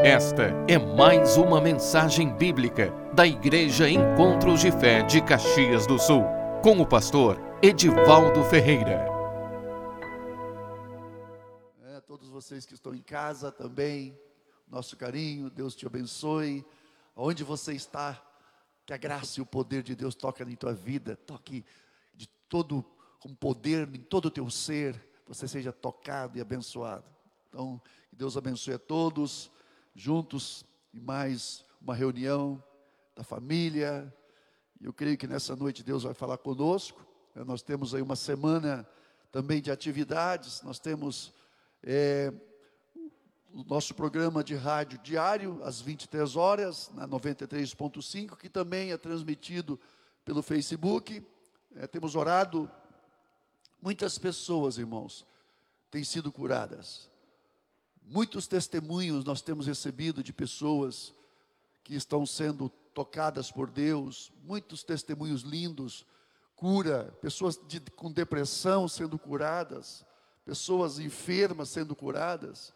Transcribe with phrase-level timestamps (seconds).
[0.00, 6.22] Esta é mais uma mensagem bíblica da Igreja Encontros de Fé de Caxias do Sul,
[6.62, 9.04] com o pastor Edivaldo Ferreira.
[11.82, 14.16] É, todos vocês que estão em casa também,
[14.68, 16.64] nosso carinho, Deus te abençoe.
[17.16, 18.24] Onde você está,
[18.86, 21.64] que a graça e o poder de Deus toque em tua vida, toque
[22.14, 22.84] de todo
[23.18, 24.94] com poder em todo o teu ser,
[25.26, 27.04] você seja tocado e abençoado.
[27.48, 29.50] Então, que Deus abençoe a todos
[29.98, 32.62] juntos em mais uma reunião
[33.16, 34.14] da família.
[34.80, 37.04] Eu creio que nessa noite Deus vai falar conosco.
[37.34, 38.88] É, nós temos aí uma semana
[39.32, 40.62] também de atividades.
[40.62, 41.34] Nós temos
[41.82, 42.32] é,
[43.52, 49.80] o nosso programa de rádio diário, às 23 horas, na 93.5, que também é transmitido
[50.24, 51.26] pelo Facebook.
[51.74, 52.70] É, temos orado.
[53.82, 55.26] Muitas pessoas, irmãos,
[55.90, 57.10] têm sido curadas.
[58.10, 61.14] Muitos testemunhos nós temos recebido de pessoas
[61.84, 66.06] que estão sendo tocadas por Deus, muitos testemunhos lindos,
[66.56, 70.06] cura, pessoas de, com depressão sendo curadas,
[70.42, 72.72] pessoas enfermas sendo curadas.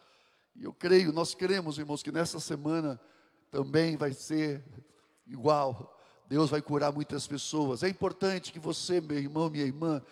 [0.55, 3.01] E eu creio, nós queremos, irmãos, que nessa semana
[3.51, 4.63] também vai ser
[5.27, 5.99] igual.
[6.29, 7.83] Deus vai curar muitas pessoas.
[7.83, 10.03] É importante que você, meu irmão, minha irmã,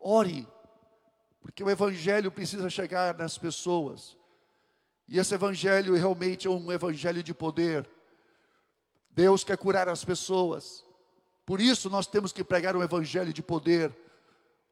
[0.00, 0.44] ore,
[1.40, 4.16] porque o Evangelho precisa chegar nas pessoas.
[5.08, 7.88] E esse evangelho realmente é um evangelho de poder.
[9.10, 10.84] Deus quer curar as pessoas.
[11.44, 13.94] Por isso nós temos que pregar um evangelho de poder,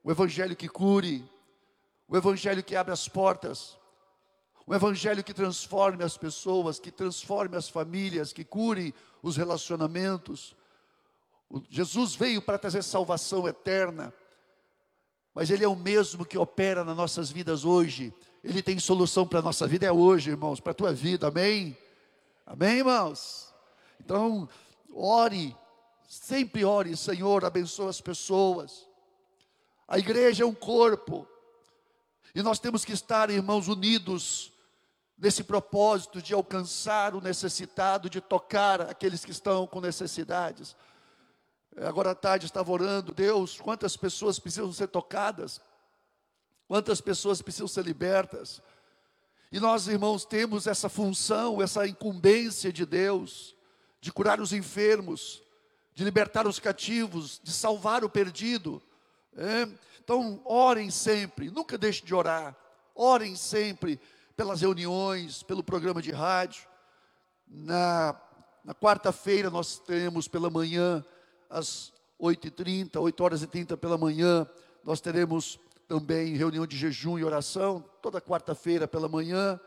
[0.03, 1.25] o um evangelho que cure,
[2.09, 3.79] o um evangelho que abre as portas,
[4.67, 10.57] o um evangelho que transforme as pessoas, que transforme as famílias, que cure os relacionamentos.
[11.71, 14.13] Jesus veio para trazer salvação eterna,
[15.33, 18.13] mas Ele é o mesmo que opera nas nossas vidas hoje.
[18.45, 21.75] Ele tem solução para a nossa vida, é hoje, irmãos, para a tua vida, amém?
[22.45, 23.55] Amém, irmãos?
[23.99, 24.47] Então,
[24.93, 25.57] ore,
[26.07, 28.87] sempre ore, Senhor, abençoa as pessoas.
[29.89, 31.27] A igreja é um corpo,
[32.35, 34.53] e nós temos que estar, irmãos, unidos
[35.17, 40.77] nesse propósito de alcançar o necessitado, de tocar aqueles que estão com necessidades.
[41.79, 45.63] Agora à tarde estava orando, Deus, quantas pessoas precisam ser tocadas?
[46.75, 48.61] Quantas pessoas precisam ser libertas?
[49.53, 53.55] E nós, irmãos, temos essa função, essa incumbência de Deus,
[54.01, 55.41] de curar os enfermos,
[55.95, 58.83] de libertar os cativos, de salvar o perdido.
[59.37, 59.69] É?
[60.03, 62.57] Então, orem sempre, nunca deixe de orar.
[62.93, 64.01] Orem sempre
[64.37, 66.67] pelas reuniões, pelo programa de rádio.
[67.47, 68.21] Na,
[68.65, 71.05] na quarta-feira nós teremos pela manhã,
[71.49, 74.45] às 8h30, 8 horas e 30 pela manhã,
[74.83, 79.59] nós teremos também reunião de jejum e oração, toda quarta-feira pela manhã,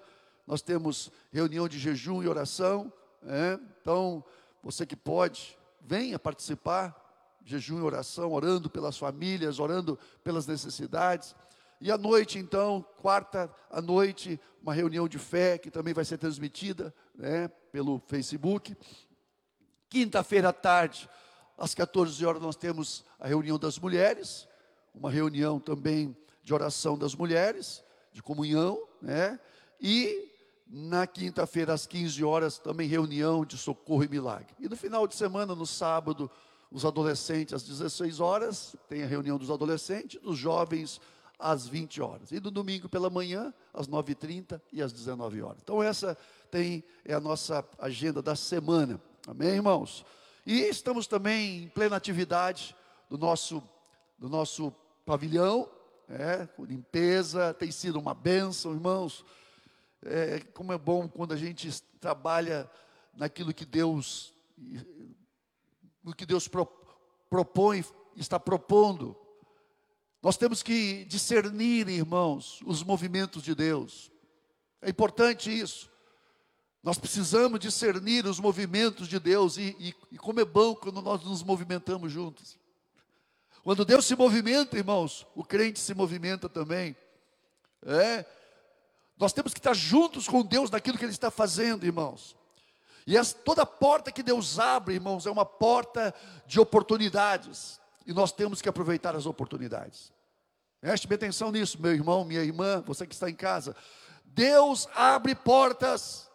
[0.45, 2.91] nós temos reunião de jejum e oração,
[3.23, 3.59] é?
[3.81, 4.23] então,
[4.63, 6.95] você que pode, venha participar,
[7.44, 11.35] jejum e oração, orando pelas famílias, orando pelas necessidades,
[11.79, 16.17] e à noite, então, quarta à noite, uma reunião de fé que também vai ser
[16.17, 18.75] transmitida né, pelo Facebook.
[19.88, 21.07] Quinta-feira à tarde,
[21.55, 24.47] às 14 horas, nós temos a reunião das mulheres
[24.97, 29.40] uma reunião também de oração das mulheres, de comunhão, né?
[29.80, 30.31] E
[30.68, 34.53] na quinta-feira, às 15 horas, também reunião de socorro e milagre.
[34.59, 36.30] E no final de semana, no sábado,
[36.72, 41.00] os adolescentes às 16 horas, tem a reunião dos adolescentes, dos jovens
[41.40, 42.31] às 20 horas.
[42.31, 45.59] E no domingo pela manhã, às 9h30 e às 19 horas.
[45.64, 46.18] Então essa
[46.50, 49.00] tem é a nossa agenda da semana.
[49.25, 50.06] Amém, irmãos?
[50.46, 52.75] E estamos também em plena atividade
[53.09, 53.64] do nosso
[54.18, 54.74] do nosso
[55.07, 55.69] pavilhão,
[56.09, 59.23] é, com limpeza, tem sido uma bênção, irmãos.
[60.03, 62.69] É, como é bom quando a gente trabalha
[63.13, 64.34] naquilo que Deus,
[66.03, 66.67] no que Deus pro,
[67.29, 67.85] propõe,
[68.17, 69.16] está propondo.
[70.22, 74.11] Nós temos que discernir, irmãos, os movimentos de Deus.
[74.82, 75.90] É importante isso.
[76.84, 81.23] Nós precisamos discernir os movimentos de Deus e, e, e como é bom quando nós
[81.23, 82.58] nos movimentamos juntos.
[83.67, 86.96] Quando Deus se movimenta, irmãos, o crente se movimenta também.
[87.85, 88.23] É.
[89.19, 92.34] Nós temos que estar juntos com Deus naquilo que Ele está fazendo, irmãos.
[93.05, 96.16] E toda porta que Deus abre, irmãos, é uma porta
[96.46, 97.78] de oportunidades.
[98.05, 100.13] E nós temos que aproveitar as oportunidades.
[100.79, 103.75] Preste bem atenção nisso, meu irmão, minha irmã, você que está em casa.
[104.23, 106.27] Deus abre portas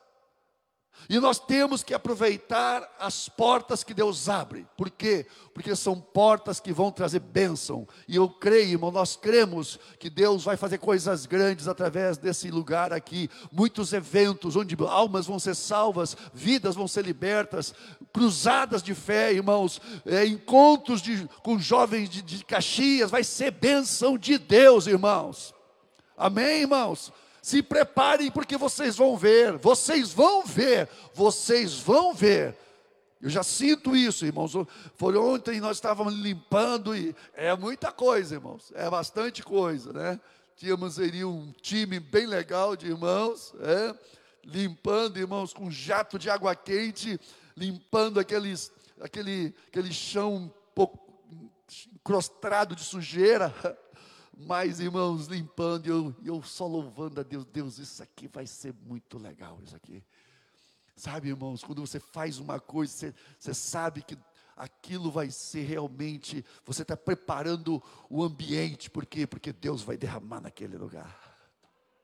[1.09, 4.67] E nós temos que aproveitar as portas que Deus abre.
[4.77, 5.27] Por quê?
[5.53, 7.87] Porque são portas que vão trazer bênção.
[8.06, 12.93] E eu creio, irmão, nós cremos que Deus vai fazer coisas grandes através desse lugar
[12.93, 13.29] aqui.
[13.50, 17.75] Muitos eventos onde almas vão ser salvas, vidas vão ser libertas,
[18.12, 23.11] cruzadas de fé, irmãos, é, encontros de, com jovens de, de Caxias.
[23.11, 25.53] Vai ser bênção de Deus, irmãos.
[26.17, 27.12] Amém, irmãos?
[27.43, 32.56] Se preparem, porque vocês vão ver, vocês vão ver, vocês vão ver.
[33.21, 34.53] Eu já sinto isso, irmãos.
[34.94, 38.73] Foi ontem nós estávamos limpando e é muita coisa, irmãos.
[38.77, 40.21] É bastante coisa, né?
[40.56, 43.93] Tínhamos ali um time bem legal de irmãos, é?
[44.45, 47.21] limpando, irmãos, com jato de água quente,
[47.56, 50.99] limpando aqueles, aquele, aquele chão um pouco
[51.93, 53.53] encrostado de sujeira.
[54.37, 59.19] Mas, irmãos, limpando, eu, eu só louvando a Deus, Deus, isso aqui vai ser muito
[59.19, 60.02] legal, isso aqui.
[60.96, 64.17] Sabe, irmãos, quando você faz uma coisa, você, você sabe que
[64.56, 69.26] aquilo vai ser realmente, você está preparando o ambiente, por quê?
[69.26, 71.19] Porque Deus vai derramar naquele lugar.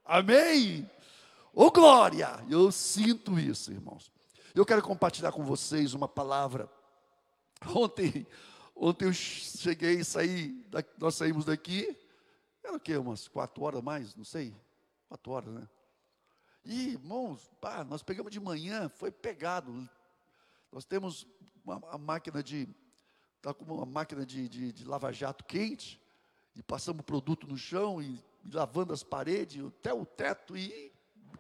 [0.05, 0.89] Amém?
[1.53, 2.45] Ô oh, glória!
[2.49, 4.11] Eu sinto isso, irmãos.
[4.55, 6.69] Eu quero compartilhar com vocês uma palavra.
[7.75, 8.27] Ontem,
[8.75, 10.65] ontem eu cheguei, saí,
[10.99, 11.97] nós saímos daqui,
[12.69, 12.97] era o quê?
[12.97, 14.15] Umas quatro horas mais?
[14.15, 14.55] Não sei.
[15.09, 15.69] Quatro horas, né?
[16.65, 19.89] E, irmãos, pá, nós pegamos de manhã, foi pegado.
[20.71, 21.27] Nós temos
[21.65, 22.69] uma, uma máquina de.
[23.37, 26.01] Está com uma máquina de, de, de lava-jato quente,
[26.55, 30.93] e passamos o produto no chão, e, e, lavando as paredes, até o teto, e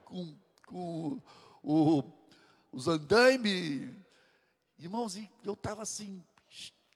[0.05, 0.35] com,
[0.65, 1.21] com
[1.63, 2.03] o,
[2.73, 3.95] os andaimes.
[4.79, 6.25] Irmãos, eu estava assim,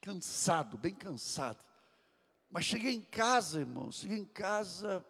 [0.00, 1.62] cansado, bem cansado.
[2.52, 5.02] Mas cheguei em casa, irmão, cheguei em casa,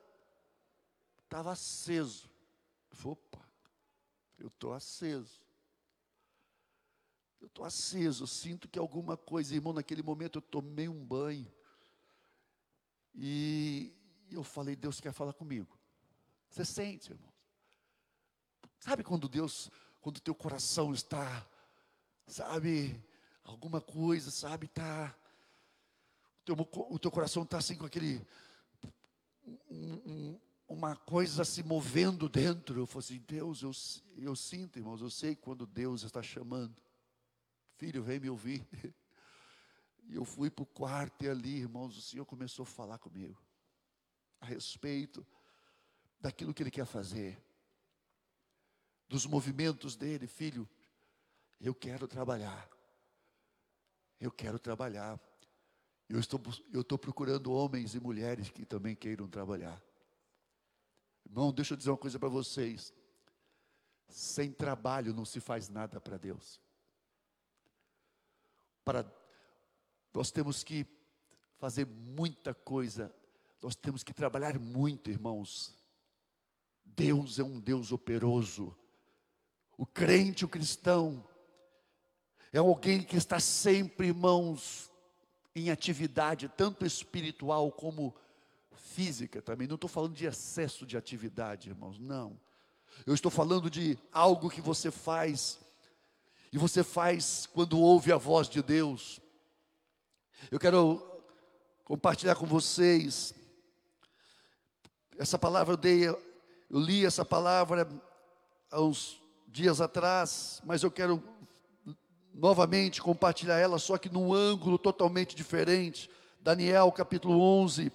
[1.24, 2.30] estava aceso.
[3.04, 3.44] Opa,
[4.38, 5.42] eu estou aceso.
[7.40, 11.52] Eu estou aceso, sinto que alguma coisa, irmão, naquele momento eu tomei um banho.
[13.12, 13.92] E
[14.30, 15.76] eu falei, Deus quer falar comigo.
[16.48, 17.32] Você sente, irmão?
[18.78, 19.68] Sabe quando Deus,
[20.00, 21.44] quando teu coração está,
[22.24, 23.04] sabe,
[23.42, 25.12] alguma coisa, sabe, está
[26.44, 26.56] teu,
[26.90, 28.24] o teu coração está assim com aquele.
[29.68, 32.80] Um, um, uma coisa se movendo dentro.
[32.80, 33.72] Eu falei assim: Deus, eu,
[34.18, 36.74] eu sinto, irmãos, eu sei quando Deus está chamando.
[37.76, 38.66] Filho, vem me ouvir.
[40.08, 43.40] E eu fui para o quarto e ali, irmãos, o Senhor começou a falar comigo
[44.40, 45.24] a respeito
[46.20, 47.40] daquilo que Ele quer fazer,
[49.08, 50.68] dos movimentos dele, filho.
[51.60, 52.68] Eu quero trabalhar.
[54.18, 55.20] Eu quero trabalhar.
[56.12, 56.38] Eu estou,
[56.70, 59.82] eu estou procurando homens e mulheres que também queiram trabalhar.
[61.24, 62.92] Irmão, deixa eu dizer uma coisa para vocês.
[64.08, 66.60] Sem trabalho não se faz nada para Deus.
[68.84, 69.10] Para
[70.12, 70.86] nós temos que
[71.56, 73.10] fazer muita coisa.
[73.62, 75.74] Nós temos que trabalhar muito, irmãos.
[76.84, 78.76] Deus é um Deus operoso.
[79.78, 81.26] O crente, o cristão,
[82.52, 84.91] é alguém que está sempre, irmãos,
[85.54, 88.14] em atividade, tanto espiritual como
[88.74, 89.68] física também.
[89.68, 92.38] Não estou falando de excesso de atividade, irmãos, não.
[93.06, 95.58] Eu estou falando de algo que você faz,
[96.52, 99.20] e você faz quando ouve a voz de Deus.
[100.50, 101.02] Eu quero
[101.84, 103.34] compartilhar com vocês
[105.18, 106.20] essa palavra eu dei, eu
[106.70, 107.88] li essa palavra
[108.70, 111.22] há uns dias atrás, mas eu quero
[112.34, 116.10] novamente compartilhar ela, só que num ângulo totalmente diferente.
[116.40, 117.92] Daniel capítulo 11,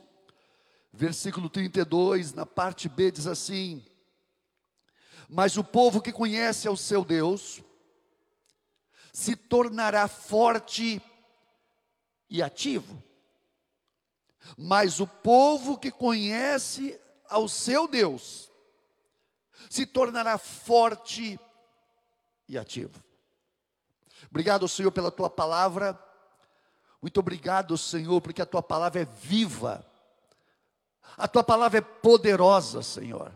[0.93, 3.85] versículo 32, na parte B diz assim:
[5.27, 7.61] Mas o povo que conhece ao seu Deus
[9.11, 11.01] se tornará forte
[12.29, 13.03] e ativo.
[14.57, 18.51] Mas o povo que conhece ao seu Deus
[19.69, 21.39] se tornará forte
[22.47, 23.06] e ativo.
[24.29, 25.97] Obrigado, Senhor, pela tua palavra.
[27.01, 29.85] Muito obrigado, Senhor, porque a tua palavra é viva.
[31.17, 33.31] A tua palavra é poderosa, Senhor.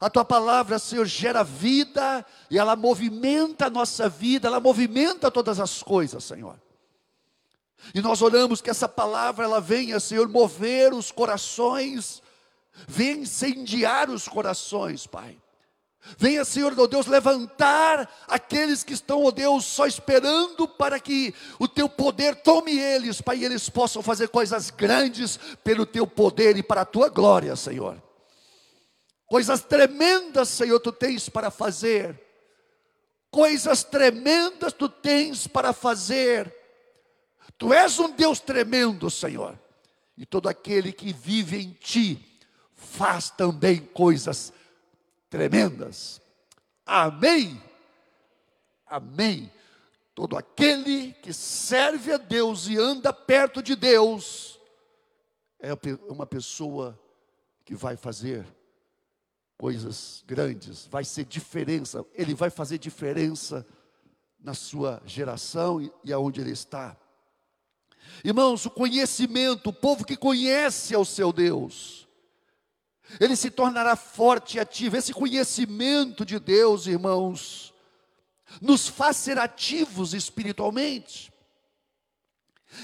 [0.00, 5.58] A tua palavra, Senhor, gera vida e ela movimenta a nossa vida, ela movimenta todas
[5.58, 6.58] as coisas, Senhor.
[7.94, 12.22] E nós oramos que essa palavra ela venha, Senhor, mover os corações,
[12.86, 15.36] venha incendiar os corações, Pai.
[16.16, 21.68] Venha, Senhor, oh Deus, levantar aqueles que estão, oh Deus, só esperando para que o
[21.68, 26.62] teu poder tome eles, Pai, e eles possam fazer coisas grandes pelo teu poder e
[26.62, 28.00] para a tua glória, Senhor.
[29.26, 32.18] Coisas tremendas, Senhor, tu tens para fazer.
[33.30, 36.54] Coisas tremendas tu tens para fazer.
[37.58, 39.58] Tu és um Deus tremendo, Senhor.
[40.16, 42.40] E todo aquele que vive em ti
[42.74, 44.58] faz também coisas tremendas.
[46.84, 47.62] Amém.
[48.86, 49.52] Amém.
[50.14, 54.58] Todo aquele que serve a Deus e anda perto de Deus
[55.60, 55.70] é
[56.08, 56.98] uma pessoa
[57.64, 58.46] que vai fazer
[59.56, 63.66] coisas grandes, vai ser diferença, ele vai fazer diferença
[64.40, 66.96] na sua geração e aonde ele está.
[68.24, 72.07] Irmãos, o conhecimento, o povo que conhece ao seu Deus,
[73.20, 74.96] ele se tornará forte e ativo.
[74.96, 77.74] Esse conhecimento de Deus, irmãos,
[78.60, 81.32] nos faz ser ativos espiritualmente.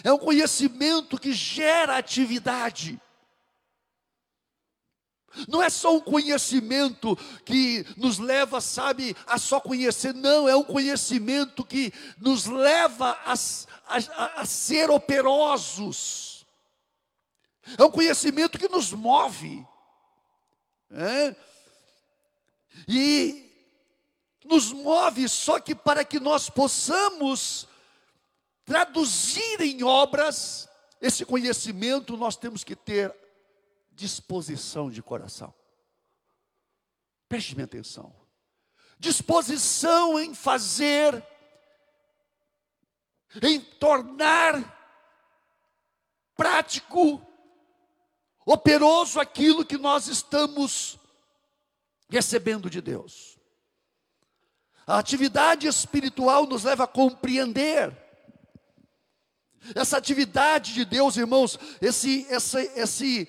[0.02, 3.00] É um conhecimento que gera atividade.
[5.49, 10.62] Não é só um conhecimento que nos leva, sabe, a só conhecer, não, é um
[10.62, 16.47] conhecimento que nos leva a, a, a ser operosos,
[17.78, 19.66] é um conhecimento que nos move,
[20.95, 21.37] é?
[22.89, 23.51] e
[24.45, 27.67] nos move só que para que nós possamos
[28.65, 30.69] traduzir em obras
[31.01, 33.15] esse conhecimento, nós temos que ter
[33.93, 35.53] disposição de coração.
[37.29, 38.15] Preste atenção.
[38.99, 41.23] Disposição em fazer,
[43.43, 44.73] em tornar
[46.37, 47.21] prático,
[48.45, 50.99] operoso aquilo que nós estamos
[52.09, 53.39] recebendo de Deus.
[54.87, 57.97] A atividade espiritual nos leva a compreender.
[59.75, 63.29] Essa atividade de Deus, irmãos, esse, esse, esse,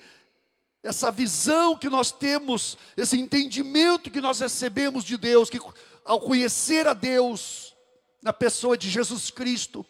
[0.82, 5.58] essa visão que nós temos, esse entendimento que nós recebemos de Deus, que
[6.04, 7.74] ao conhecer a Deus,
[8.22, 9.84] na pessoa de Jesus Cristo,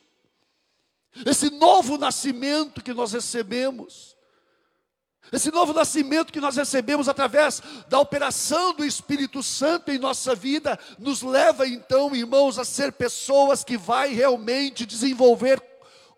[1.25, 4.16] esse novo nascimento que nós recebemos,
[5.33, 10.79] esse novo nascimento que nós recebemos através da operação do Espírito Santo em nossa vida,
[10.99, 15.61] nos leva então, irmãos, a ser pessoas que vai realmente desenvolver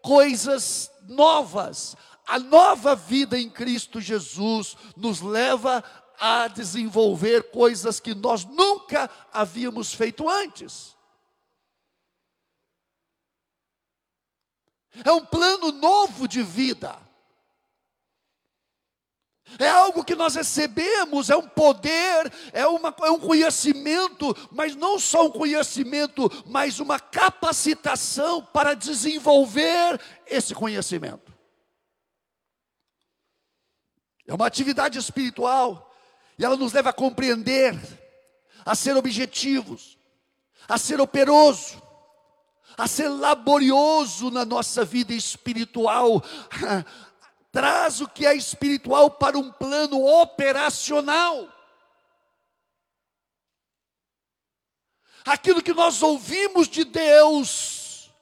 [0.03, 1.97] coisas novas,
[2.27, 5.83] a nova vida em Cristo Jesus nos leva
[6.21, 10.95] a desenvolver coisas que nós nunca havíamos feito antes.
[15.05, 17.08] É um plano novo de vida.
[19.57, 24.99] É algo que nós recebemos, é um poder, é, uma, é um conhecimento, mas não
[24.99, 31.33] só um conhecimento, mas uma capacitação para desenvolver esse conhecimento.
[34.27, 35.95] É uma atividade espiritual
[36.39, 37.75] e ela nos leva a compreender,
[38.65, 39.99] a ser objetivos,
[40.69, 41.83] a ser operoso,
[42.77, 46.23] a ser laborioso na nossa vida espiritual.
[47.59, 51.53] Traz o que é espiritual para um plano operacional.
[55.25, 58.13] Aquilo que nós ouvimos de Deus,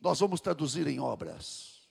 [0.00, 1.88] nós vamos traduzir em obras.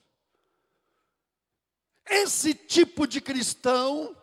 [2.06, 4.14] Esse tipo de cristão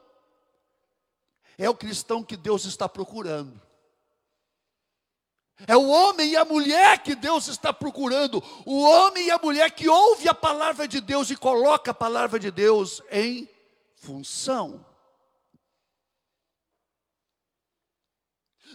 [1.57, 3.59] é o cristão que Deus está procurando.
[5.67, 8.43] É o homem e a mulher que Deus está procurando.
[8.65, 12.39] O homem e a mulher que ouve a palavra de Deus e coloca a palavra
[12.39, 13.49] de Deus em
[13.95, 14.85] função.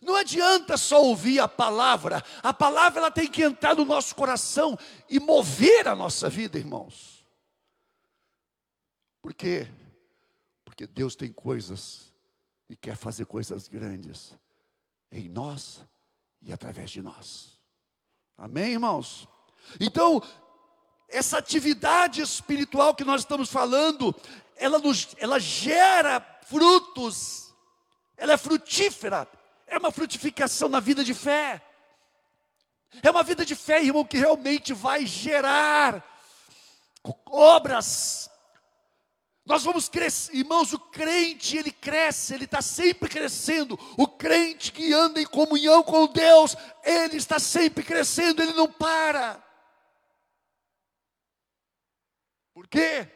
[0.01, 4.77] Não adianta só ouvir a palavra, a palavra ela tem que entrar no nosso coração
[5.09, 7.25] e mover a nossa vida, irmãos.
[9.21, 9.67] Por quê?
[10.63, 12.13] Porque Deus tem coisas
[12.69, 14.37] e quer fazer coisas grandes
[15.11, 15.83] em nós
[16.45, 17.59] e através de nós.
[18.37, 19.27] Amém, irmãos?
[19.79, 20.21] Então,
[21.09, 24.15] essa atividade espiritual que nós estamos falando,
[24.55, 27.53] ela, nos, ela gera frutos,
[28.15, 29.27] ela é frutífera,
[29.65, 31.61] é uma frutificação na vida de fé.
[33.03, 36.03] É uma vida de fé, irmão, que realmente vai gerar
[37.25, 38.29] obras
[39.45, 43.77] nós vamos crescer, irmãos, o crente, ele cresce, ele está sempre crescendo.
[43.95, 49.43] O crente que anda em comunhão com Deus, ele está sempre crescendo, ele não para.
[52.55, 53.07] Por quê?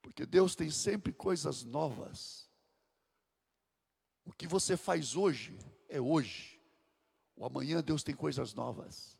[0.00, 2.48] Porque Deus tem sempre coisas novas.
[4.24, 6.60] O que você faz hoje é hoje.
[7.34, 9.18] O amanhã Deus tem coisas novas.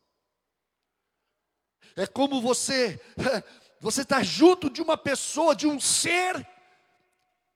[1.96, 3.00] É como você
[3.82, 6.46] Você está junto de uma pessoa, de um ser,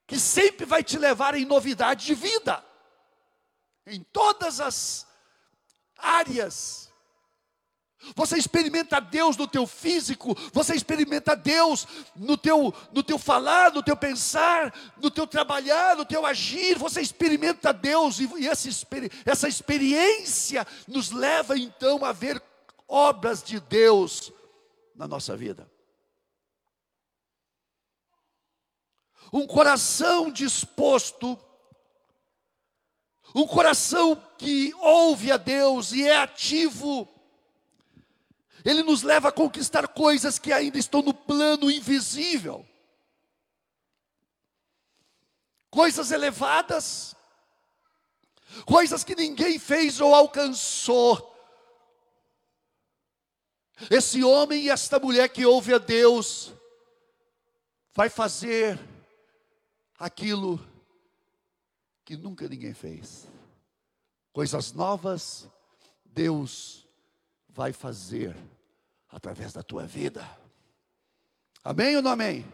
[0.09, 2.65] que sempre vai te levar em novidade de vida,
[3.87, 5.07] em todas as
[5.97, 6.93] áreas.
[8.17, 13.83] Você experimenta Deus no teu físico, você experimenta Deus no teu, no teu falar, no
[13.83, 18.69] teu pensar, no teu trabalhar, no teu agir, você experimenta Deus e, e essa,
[19.25, 22.43] essa experiência nos leva então a ver
[22.89, 24.33] obras de Deus
[24.93, 25.76] na nossa vida.
[29.33, 31.39] Um coração disposto,
[33.35, 37.09] um coração que ouve a Deus e é ativo,
[38.65, 42.67] ele nos leva a conquistar coisas que ainda estão no plano invisível.
[45.71, 47.15] Coisas elevadas,
[48.65, 51.33] coisas que ninguém fez ou alcançou.
[53.91, 56.53] Esse homem e esta mulher que ouve a Deus,
[57.95, 58.79] vai fazer
[59.99, 60.59] aquilo
[62.05, 63.27] que nunca ninguém fez.
[64.33, 65.49] Coisas novas,
[66.05, 66.87] Deus
[67.49, 68.37] vai fazer
[69.09, 70.29] através da tua vida.
[71.65, 72.47] Amém ou não amém?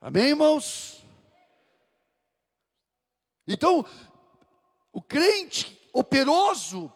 [0.00, 1.04] Amém, irmãos?
[3.46, 3.84] Então,
[4.92, 6.92] o crente operoso,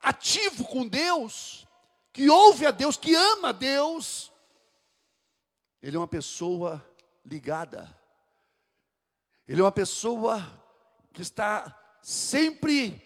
[0.00, 1.66] ativo com Deus,
[2.12, 4.30] que ouve a Deus, que ama a Deus,
[5.82, 6.84] ele é uma pessoa
[7.24, 7.99] ligada.
[9.50, 10.40] Ele é uma pessoa
[11.12, 13.04] que está sempre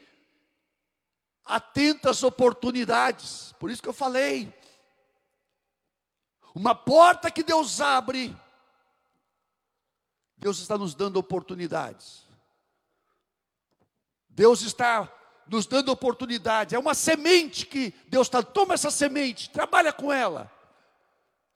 [1.42, 3.54] atenta às oportunidades.
[3.58, 4.52] Por isso que eu falei,
[6.54, 8.36] uma porta que Deus abre,
[10.36, 12.26] Deus está nos dando oportunidades.
[14.28, 15.10] Deus está
[15.46, 16.74] nos dando oportunidades.
[16.74, 20.52] É uma semente que Deus está, toma essa semente, trabalha com ela.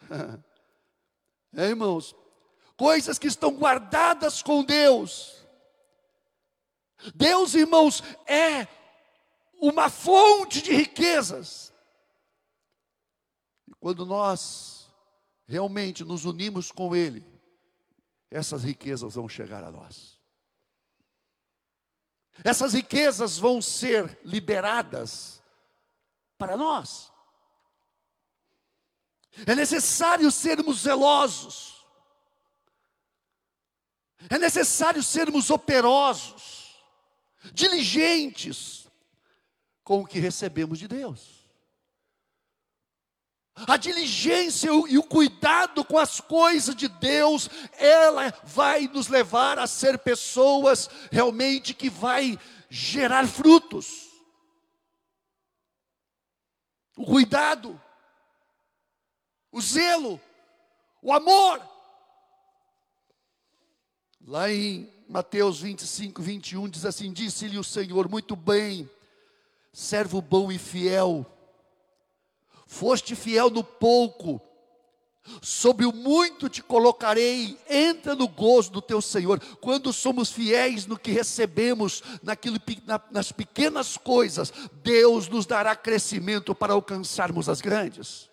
[1.56, 2.14] É, irmãos,
[2.78, 5.44] coisas que estão guardadas com Deus.
[7.14, 8.68] Deus, irmãos, é
[9.60, 11.72] uma fonte de riquezas.
[13.66, 14.88] E quando nós
[15.44, 17.26] realmente nos unimos com Ele,
[18.30, 20.16] essas riquezas vão chegar a nós.
[22.44, 25.42] Essas riquezas vão ser liberadas
[26.38, 27.12] para nós.
[29.44, 31.77] É necessário sermos zelosos.
[34.28, 36.76] É necessário sermos operosos,
[37.52, 38.88] diligentes
[39.84, 41.38] com o que recebemos de Deus.
[43.66, 49.66] A diligência e o cuidado com as coisas de Deus, ela vai nos levar a
[49.66, 52.38] ser pessoas realmente que vai
[52.70, 54.08] gerar frutos.
[56.96, 57.80] O cuidado,
[59.50, 60.20] o zelo,
[61.02, 61.77] o amor.
[64.28, 68.88] Lá em Mateus 25, 21 diz assim: Disse-lhe o Senhor, muito bem,
[69.72, 71.26] servo bom e fiel
[72.68, 74.38] Foste fiel no pouco,
[75.40, 79.40] sobre o muito te colocarei, entra no gozo do teu Senhor.
[79.58, 82.58] Quando somos fiéis no que recebemos, naquilo,
[83.10, 88.28] nas pequenas coisas, Deus nos dará crescimento para alcançarmos as grandes.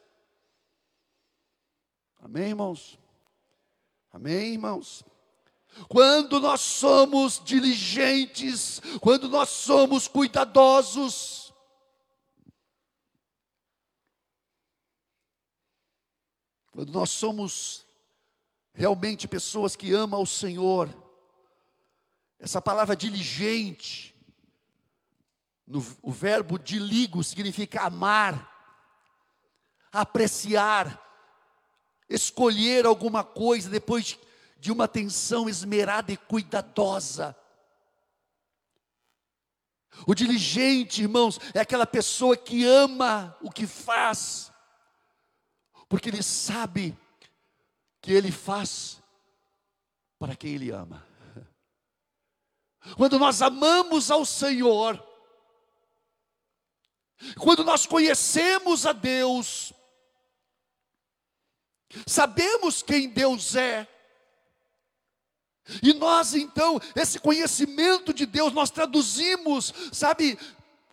[2.22, 3.00] Amém, irmãos?
[4.12, 5.02] Amém, irmãos?
[5.88, 11.46] Quando nós somos diligentes, quando nós somos cuidadosos,
[16.76, 17.86] Quando nós somos
[18.74, 20.94] realmente pessoas que amam o Senhor,
[22.38, 24.14] essa palavra diligente,
[25.66, 28.52] no, o verbo diligo significa amar,
[29.90, 31.02] apreciar,
[32.10, 34.20] escolher alguma coisa depois
[34.66, 37.38] de uma atenção esmerada e cuidadosa.
[40.08, 44.52] O diligente, irmãos, é aquela pessoa que ama o que faz,
[45.88, 46.98] porque ele sabe
[48.02, 49.00] que ele faz
[50.18, 51.08] para quem ele ama.
[52.98, 55.00] Quando nós amamos ao Senhor,
[57.38, 59.72] quando nós conhecemos a Deus,
[62.08, 63.88] sabemos quem Deus é,
[65.82, 70.38] e nós então, esse conhecimento de Deus, nós traduzimos, sabe,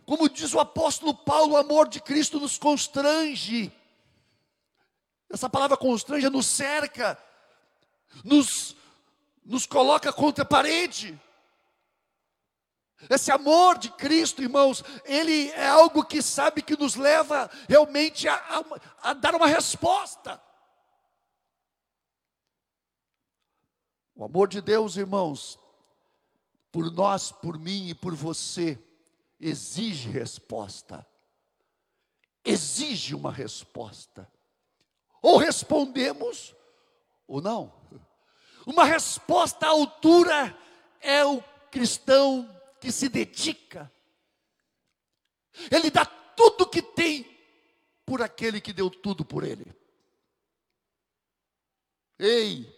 [0.06, 3.70] como diz o apóstolo Paulo, o amor de Cristo nos constrange.
[5.30, 7.18] Essa palavra constrange nos cerca,
[8.24, 8.76] nos,
[9.44, 11.20] nos coloca contra a parede.
[13.10, 18.34] Esse amor de Cristo, irmãos, ele é algo que sabe que nos leva realmente a,
[18.34, 20.40] a, a dar uma resposta.
[24.14, 25.58] O amor de Deus, irmãos,
[26.70, 28.78] por nós, por mim e por você,
[29.40, 31.06] exige resposta.
[32.44, 34.30] Exige uma resposta.
[35.20, 36.54] Ou respondemos,
[37.26, 37.72] ou não.
[38.66, 40.56] Uma resposta à altura
[41.00, 42.48] é o cristão
[42.80, 43.92] que se dedica.
[45.70, 47.26] Ele dá tudo que tem
[48.04, 49.74] por aquele que deu tudo por ele.
[52.18, 52.71] Ei,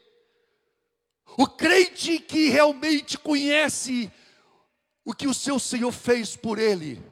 [1.37, 4.11] o crente que realmente conhece
[5.05, 7.03] o que o seu Senhor fez por ele,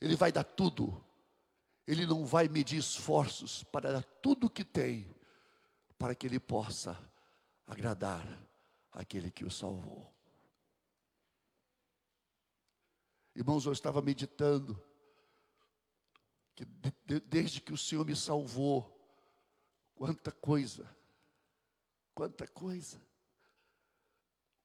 [0.00, 1.04] ele vai dar tudo.
[1.86, 5.14] Ele não vai medir esforços para dar tudo o que tem,
[5.98, 6.98] para que ele possa
[7.66, 8.26] agradar
[8.92, 10.12] aquele que o salvou.
[13.34, 14.80] Irmãos, eu estava meditando
[16.54, 16.64] que
[17.20, 18.94] desde que o Senhor me salvou,
[19.94, 20.88] quanta coisa,
[22.14, 23.07] quanta coisa.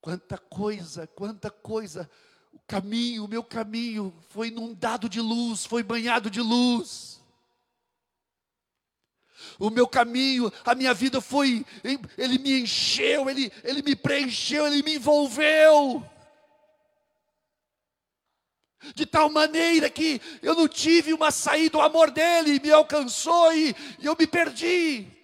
[0.03, 2.11] Quanta coisa, quanta coisa.
[2.51, 7.23] O caminho, o meu caminho foi inundado de luz, foi banhado de luz.
[9.57, 11.65] O meu caminho, a minha vida foi,
[12.17, 16.05] ele me encheu, ele, ele me preencheu, ele me envolveu.
[18.93, 23.73] De tal maneira que eu não tive uma saída, o amor dele me alcançou e,
[23.99, 25.22] e eu me perdi.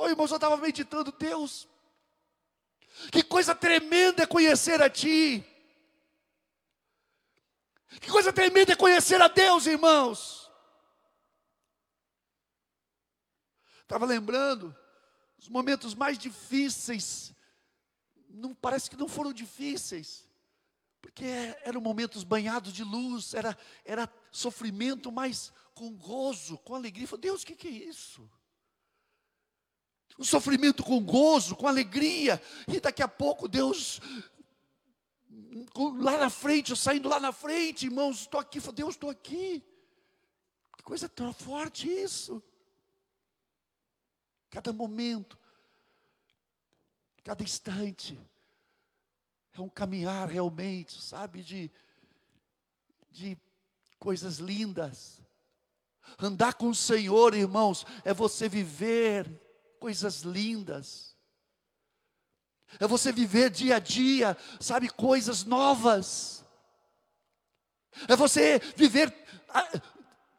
[0.00, 1.68] Ô oh, irmãos, eu estava meditando, Deus,
[3.12, 5.44] que coisa tremenda é conhecer a Ti.
[8.00, 10.50] Que coisa tremenda é conhecer a Deus, irmãos.
[13.82, 14.74] Estava lembrando,
[15.36, 17.34] os momentos mais difíceis,
[18.26, 20.26] não parece que não foram difíceis,
[21.02, 21.26] porque
[21.62, 27.06] eram momentos banhados de luz, era, era sofrimento, mas com gozo, com alegria.
[27.06, 28.26] Falei, Deus, o que, que é isso?
[30.18, 34.00] O sofrimento com gozo, com alegria, e daqui a pouco Deus,
[35.98, 39.64] lá na frente, eu saindo lá na frente, irmãos, estou aqui, Deus, estou aqui.
[40.76, 42.42] Que coisa tão forte isso.
[44.50, 45.38] Cada momento,
[47.22, 48.18] cada instante,
[49.52, 51.70] é um caminhar realmente, sabe, de,
[53.10, 53.38] de
[53.98, 55.20] coisas lindas.
[56.18, 59.30] Andar com o Senhor, irmãos, é você viver
[59.80, 61.16] coisas lindas.
[62.78, 66.44] É você viver dia a dia, sabe, coisas novas.
[68.06, 69.12] É você viver
[69.48, 69.68] ah,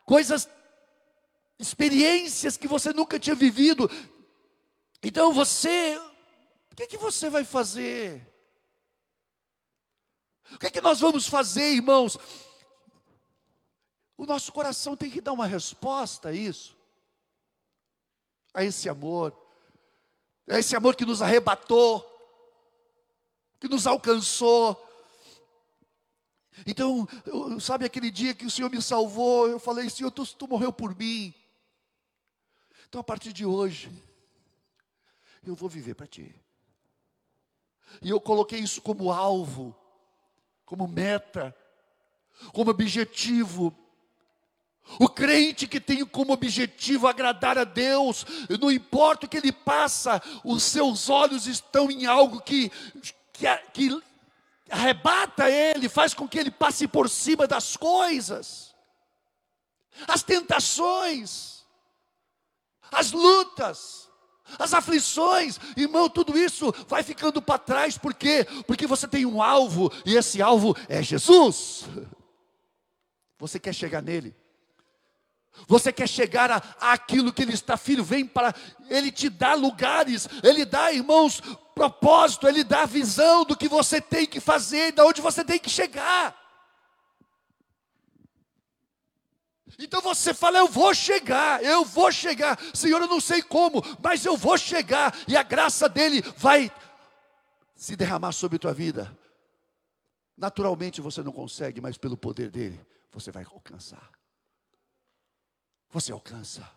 [0.06, 0.48] coisas,
[1.60, 3.90] experiências que você nunca tinha vivido.
[5.04, 5.98] Então você,
[6.72, 8.26] o que, que você vai fazer?
[10.54, 12.18] O que que nós vamos fazer, irmãos?
[14.16, 16.81] O nosso coração tem que dar uma resposta a isso
[18.54, 19.36] a esse amor,
[20.50, 22.06] a esse amor que nos arrebatou,
[23.60, 24.88] que nos alcançou.
[26.66, 30.48] Então, eu, sabe aquele dia que o Senhor me salvou, eu falei, Senhor, tu, tu
[30.48, 31.34] morreu por mim.
[32.88, 33.92] Então, a partir de hoje,
[35.44, 36.36] eu vou viver para ti.
[38.02, 39.76] E eu coloquei isso como alvo,
[40.66, 41.56] como meta,
[42.54, 43.76] como objetivo
[45.00, 48.26] o crente que tem como objetivo agradar a Deus,
[48.60, 52.70] não importa o que ele passa, os seus olhos estão em algo que,
[53.32, 54.02] que, que
[54.70, 58.76] arrebata ele, faz com que ele passe por cima das coisas,
[60.08, 61.66] as tentações,
[62.92, 64.10] as lutas,
[64.60, 68.46] as aflições, irmão, tudo isso vai ficando para trás, por quê?
[68.68, 71.86] Porque você tem um alvo, e esse alvo é Jesus.
[73.38, 74.36] Você quer chegar nele.
[75.68, 78.54] Você quer chegar a, aquilo que Ele está, filho, vem para,
[78.90, 81.42] Ele te dá lugares, Ele dá, irmãos,
[81.76, 85.70] propósito, Ele dá visão do que você tem que fazer, de onde você tem que
[85.70, 86.40] chegar.
[89.80, 94.26] Então você fala, eu vou chegar, eu vou chegar, Senhor, eu não sei como, mas
[94.26, 96.72] eu vou chegar, e a graça dEle vai
[97.76, 99.18] se derramar sobre a tua vida.
[100.38, 102.80] Naturalmente você não consegue, mas pelo poder dEle,
[103.12, 104.21] você vai alcançar
[105.92, 106.70] você alcança.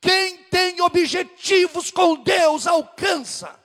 [0.00, 3.58] Quem tem objetivos com Deus alcança.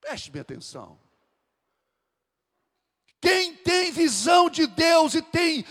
[0.00, 1.00] Preste minha atenção.
[3.20, 5.64] Quem tem visão de Deus e tem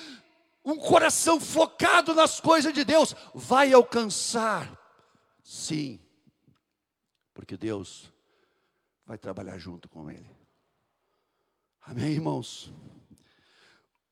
[0.63, 4.71] um coração focado nas coisas de Deus, vai alcançar,
[5.43, 5.99] sim,
[7.34, 8.12] porque Deus
[9.06, 10.30] vai trabalhar junto com Ele.
[11.82, 12.71] Amém, irmãos?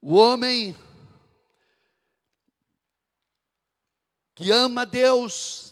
[0.02, 0.76] O homem
[4.36, 5.70] que ama Deus,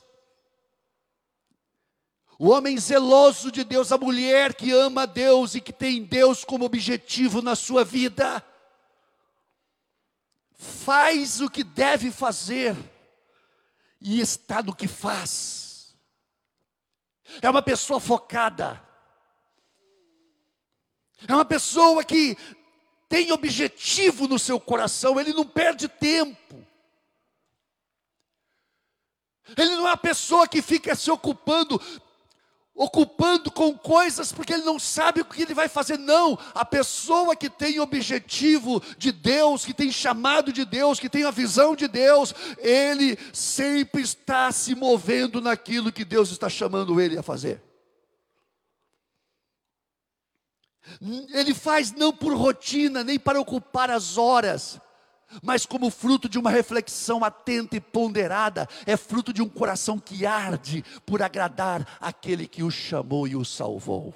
[2.40, 6.66] O homem zeloso de Deus, a mulher que ama Deus e que tem Deus como
[6.66, 8.46] objetivo na sua vida,
[10.54, 12.76] faz o que deve fazer
[14.00, 15.98] e está no que faz.
[17.42, 18.84] É uma pessoa focada.
[21.28, 22.38] É uma pessoa que
[23.10, 26.66] tem objetivo no seu coração, ele não perde tempo.
[29.56, 31.82] Ele não é uma pessoa que fica se ocupando
[32.78, 35.98] ocupando com coisas porque ele não sabe o que ele vai fazer.
[35.98, 41.24] Não, a pessoa que tem objetivo de Deus, que tem chamado de Deus, que tem
[41.24, 47.18] a visão de Deus, ele sempre está se movendo naquilo que Deus está chamando ele
[47.18, 47.67] a fazer.
[51.02, 54.80] Ele faz não por rotina, nem para ocupar as horas,
[55.42, 60.26] mas como fruto de uma reflexão atenta e ponderada, é fruto de um coração que
[60.26, 64.14] arde por agradar aquele que o chamou e o salvou.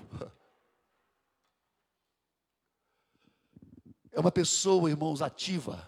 [4.12, 5.88] É uma pessoa, irmãos, ativa,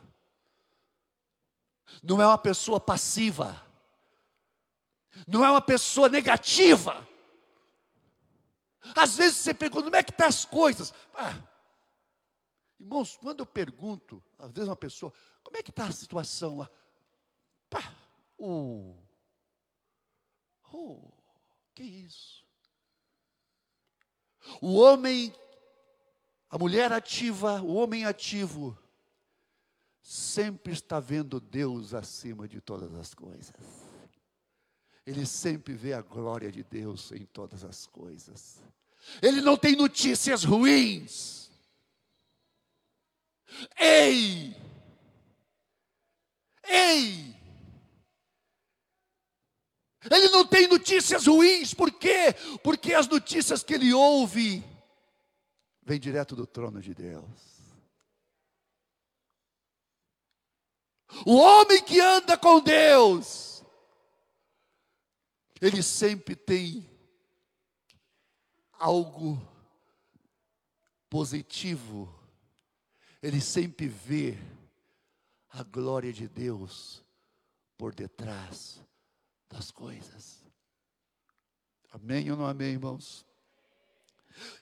[2.02, 3.62] não é uma pessoa passiva,
[5.28, 7.08] não é uma pessoa negativa.
[8.96, 10.94] Às vezes você pergunta, como é que estão tá as coisas?
[11.14, 11.42] Ah,
[12.84, 16.70] Irmãos, quando eu pergunto, às vezes uma pessoa, como é que está a situação lá?
[17.70, 17.96] Pá,
[18.38, 18.94] oh,
[20.70, 21.10] oh,
[21.74, 22.46] que isso?
[24.60, 25.34] O homem,
[26.50, 28.78] a mulher ativa, o homem ativo,
[30.02, 33.54] sempre está vendo Deus acima de todas as coisas.
[35.06, 38.62] Ele sempre vê a glória de Deus em todas as coisas.
[39.22, 41.52] Ele não tem notícias ruins.
[43.78, 44.56] Ei!
[46.66, 47.34] Ei!
[50.10, 52.34] Ele não tem notícias ruins, por quê?
[52.62, 54.64] Porque as notícias que ele ouve
[55.82, 57.54] vêm direto do trono de Deus.
[61.26, 63.63] O homem que anda com Deus,
[65.62, 66.90] ele sempre tem
[68.74, 69.42] algo
[71.10, 72.24] positivo
[73.24, 74.38] ele sempre vê
[75.50, 77.02] a glória de Deus
[77.78, 78.82] por detrás
[79.48, 80.44] das coisas.
[81.90, 83.26] Amém ou não amém, irmãos?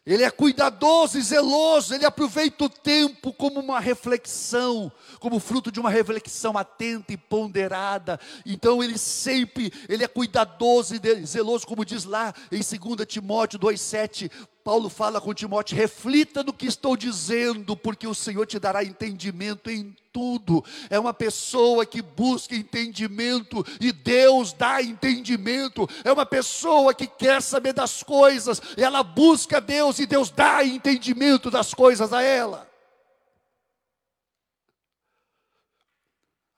[0.06, 5.80] Ele é cuidadoso e zeloso, ele aproveita o tempo como uma reflexão, como fruto de
[5.80, 8.20] uma reflexão atenta e ponderada.
[8.44, 14.32] Então ele sempre, ele é cuidadoso e zeloso, como diz lá em 2 Timóteo 2:7,
[14.64, 19.70] Paulo fala com Timóteo: reflita no que estou dizendo, porque o Senhor te dará entendimento
[19.70, 20.64] em tudo.
[20.90, 25.88] É uma pessoa que busca entendimento e Deus dá entendimento.
[26.04, 31.50] É uma pessoa que quer saber das coisas, ela busca Deus e Deus dá entendimento
[31.50, 32.70] das coisas a ela.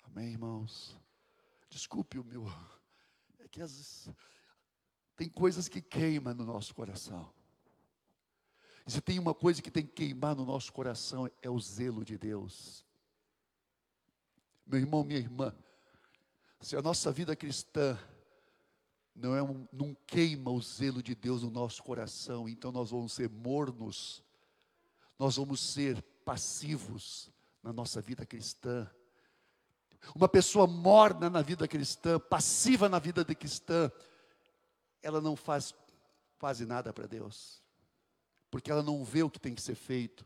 [0.03, 0.95] Amém, irmãos?
[1.69, 2.51] Desculpe o meu.
[3.39, 4.09] É que vezes
[5.15, 7.31] tem coisas que queimam no nosso coração.
[8.85, 12.03] E se tem uma coisa que tem que queimar no nosso coração, é o zelo
[12.03, 12.85] de Deus.
[14.65, 15.55] Meu irmão, minha irmã,
[16.59, 17.97] se a nossa vida cristã
[19.15, 23.13] não, é um, não queima o zelo de Deus no nosso coração, então nós vamos
[23.13, 24.21] ser mornos,
[25.17, 28.89] nós vamos ser passivos na nossa vida cristã.
[30.13, 33.89] Uma pessoa morna na vida cristã, passiva na vida de cristã,
[35.01, 35.73] ela não faz
[36.37, 37.62] quase nada para Deus
[38.53, 40.23] porque ela não vê o que tem que ser feito.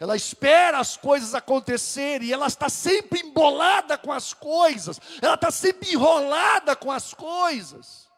[0.00, 5.50] Ela espera as coisas acontecerem e ela está sempre embolada com as coisas, ela está
[5.50, 8.08] sempre enrolada com as coisas.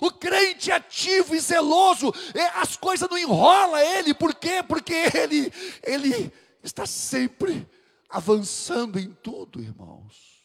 [0.00, 4.62] O crente ativo e zeloso, é, as coisas não enrolam ele, por quê?
[4.62, 7.68] Porque ele, ele está sempre
[8.08, 10.42] avançando em tudo, irmãos.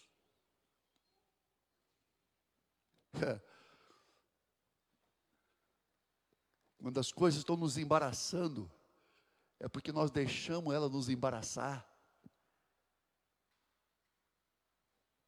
[3.21, 3.50] É.
[6.81, 8.69] Quando as coisas estão nos embaraçando,
[9.59, 11.87] é porque nós deixamos ela nos embaraçar.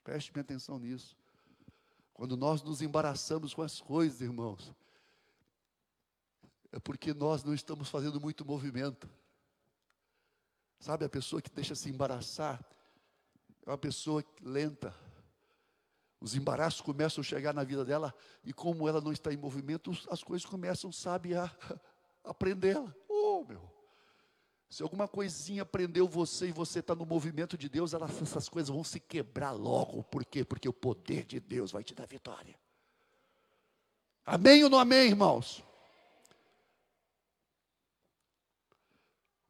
[0.03, 1.15] Preste minha atenção nisso.
[2.11, 4.73] Quando nós nos embaraçamos com as coisas, irmãos,
[6.71, 9.07] é porque nós não estamos fazendo muito movimento.
[10.79, 12.65] Sabe, a pessoa que deixa se embaraçar
[13.63, 14.93] é uma pessoa lenta,
[16.23, 19.91] os embaraços começam a chegar na vida dela, e como ela não está em movimento,
[20.09, 21.51] as coisas começam, sabe, a,
[22.23, 22.95] a prendê-la.
[23.09, 23.69] Oh, meu.
[24.69, 28.85] Se alguma coisinha prendeu você e você está no movimento de Deus, essas coisas vão
[28.85, 30.01] se quebrar logo.
[30.01, 30.45] Por quê?
[30.45, 32.57] Porque o poder de Deus vai te dar vitória.
[34.25, 35.61] Amém ou não amém, irmãos?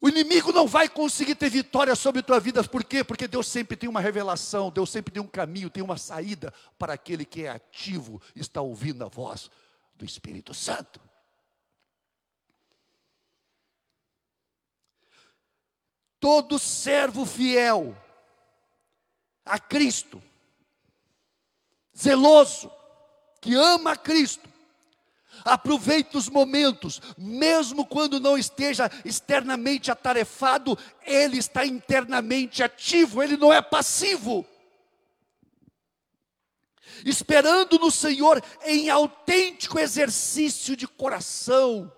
[0.02, 3.04] O inimigo não vai conseguir ter vitória sobre a tua vida, por quê?
[3.04, 6.94] Porque Deus sempre tem uma revelação, Deus sempre tem um caminho, tem uma saída para
[6.94, 9.50] aquele que é ativo, está ouvindo a voz
[9.96, 11.02] do Espírito Santo.
[16.20, 17.98] Todo servo fiel
[19.46, 20.24] a Cristo,
[21.98, 22.72] zeloso,
[23.42, 24.53] que ama a Cristo,
[25.46, 33.52] Aproveite os momentos, mesmo quando não esteja externamente atarefado, ele está internamente ativo, ele não
[33.52, 34.46] é passivo.
[37.06, 41.92] Esperando no Senhor em autêntico exercício de coração.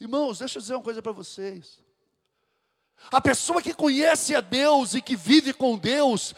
[0.00, 1.78] Irmãos, deixa eu dizer uma coisa para vocês.
[3.10, 6.34] A pessoa que conhece a Deus e que vive com Deus,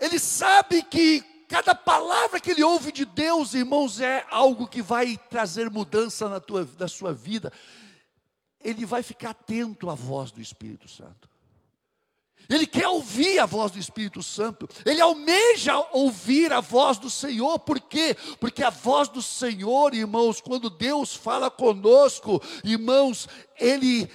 [0.00, 5.18] ele sabe que Cada palavra que ele ouve de Deus, irmãos, é algo que vai
[5.30, 7.50] trazer mudança na, tua, na sua vida.
[8.62, 11.28] Ele vai ficar atento à voz do Espírito Santo.
[12.48, 14.68] Ele quer ouvir a voz do Espírito Santo.
[14.84, 17.58] Ele almeja ouvir a voz do Senhor.
[17.58, 18.16] Por quê?
[18.40, 24.06] Porque a voz do Senhor, irmãos, quando Deus fala conosco, irmãos, Ele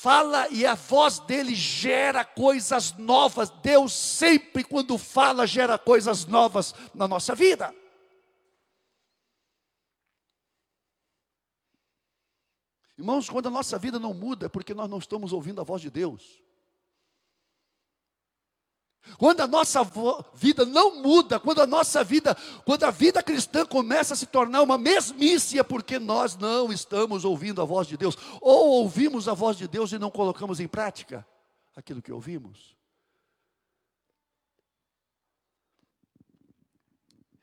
[0.00, 3.50] fala e a voz dele gera coisas novas.
[3.50, 7.74] Deus sempre, quando fala, gera coisas novas na nossa vida.
[12.96, 15.82] Irmãos, quando a nossa vida não muda, é porque nós não estamos ouvindo a voz
[15.82, 16.42] de Deus.
[19.16, 19.80] Quando a nossa
[20.34, 24.62] vida não muda, quando a nossa vida, quando a vida cristã começa a se tornar
[24.62, 29.34] uma mesmice, é porque nós não estamos ouvindo a voz de Deus, ou ouvimos a
[29.34, 31.26] voz de Deus e não colocamos em prática
[31.74, 32.76] aquilo que ouvimos.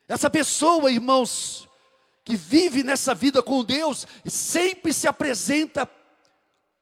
[0.08, 1.68] Essa pessoa, irmãos,
[2.24, 5.88] que vive nessa vida com Deus, sempre se apresenta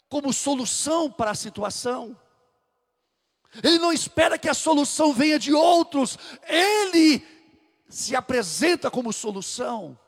[0.09, 2.17] como solução para a situação.
[3.63, 7.25] Ele não espera que a solução venha de outros, ele
[7.89, 9.99] se apresenta como solução.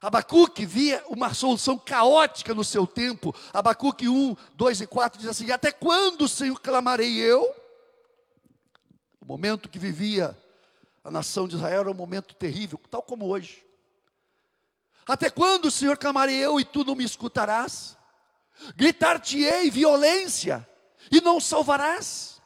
[0.00, 3.32] Abacuque via uma solução caótica no seu tempo.
[3.52, 7.54] Abacuque 1, 2 e 4 diz assim: Até quando, Senhor, clamarei eu?
[9.20, 10.36] O momento que vivia
[11.04, 13.64] a nação de Israel era um momento terrível, tal como hoje.
[15.06, 17.96] Até quando, Senhor, clamarei eu e tu não me escutarás?
[18.76, 20.66] Gritar-te-ei violência
[21.10, 22.40] e não salvarás.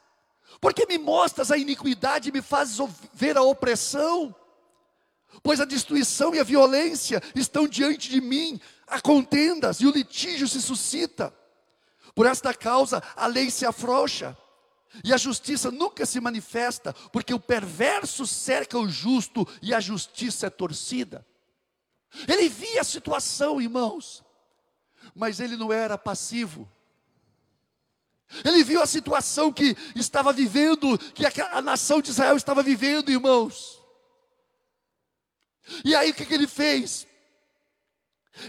[0.59, 2.77] Porque me mostras a iniquidade e me fazes
[3.13, 4.35] ver a opressão?
[5.43, 10.47] Pois a destruição e a violência estão diante de mim, há contendas e o litígio
[10.47, 11.33] se suscita.
[12.15, 14.35] Por esta causa a lei se afrouxa
[15.03, 20.47] e a justiça nunca se manifesta, porque o perverso cerca o justo e a justiça
[20.47, 21.25] é torcida.
[22.27, 24.23] Ele via a situação, irmãos,
[25.15, 26.69] mas ele não era passivo.
[28.43, 33.81] Ele viu a situação que estava vivendo, que a, nação de Israel estava vivendo, irmãos.
[35.83, 37.07] E aí o que, que ele fez?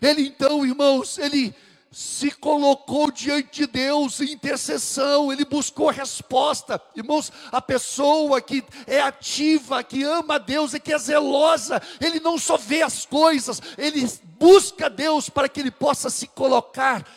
[0.02, 1.54] Ele então, irmãos, ele
[1.90, 6.80] se colocou diante de Deus em intercessão, ele buscou resposta.
[6.94, 12.20] Irmãos, a pessoa que é ativa, que ama a Deus e que é zelosa, ele
[12.20, 14.06] não só vê as coisas, ele
[14.38, 17.08] busca Deus para que ele possa se colocar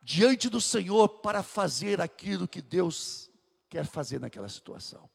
[0.00, 3.28] diante do Senhor para fazer aquilo que Deus
[3.68, 5.10] quer fazer naquela situação.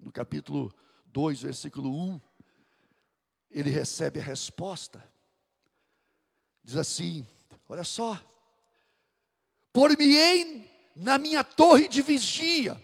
[0.00, 0.74] No capítulo
[1.06, 2.20] 2, versículo 1,
[3.50, 5.13] ele recebe a resposta
[6.64, 7.26] Diz assim:
[7.68, 8.18] olha só,
[9.70, 12.82] por-me-ei na minha torre de vigia,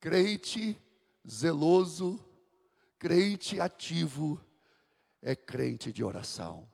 [0.00, 0.80] crente
[1.28, 2.18] zeloso,
[2.98, 4.42] crente ativo,
[5.20, 6.66] é crente de oração.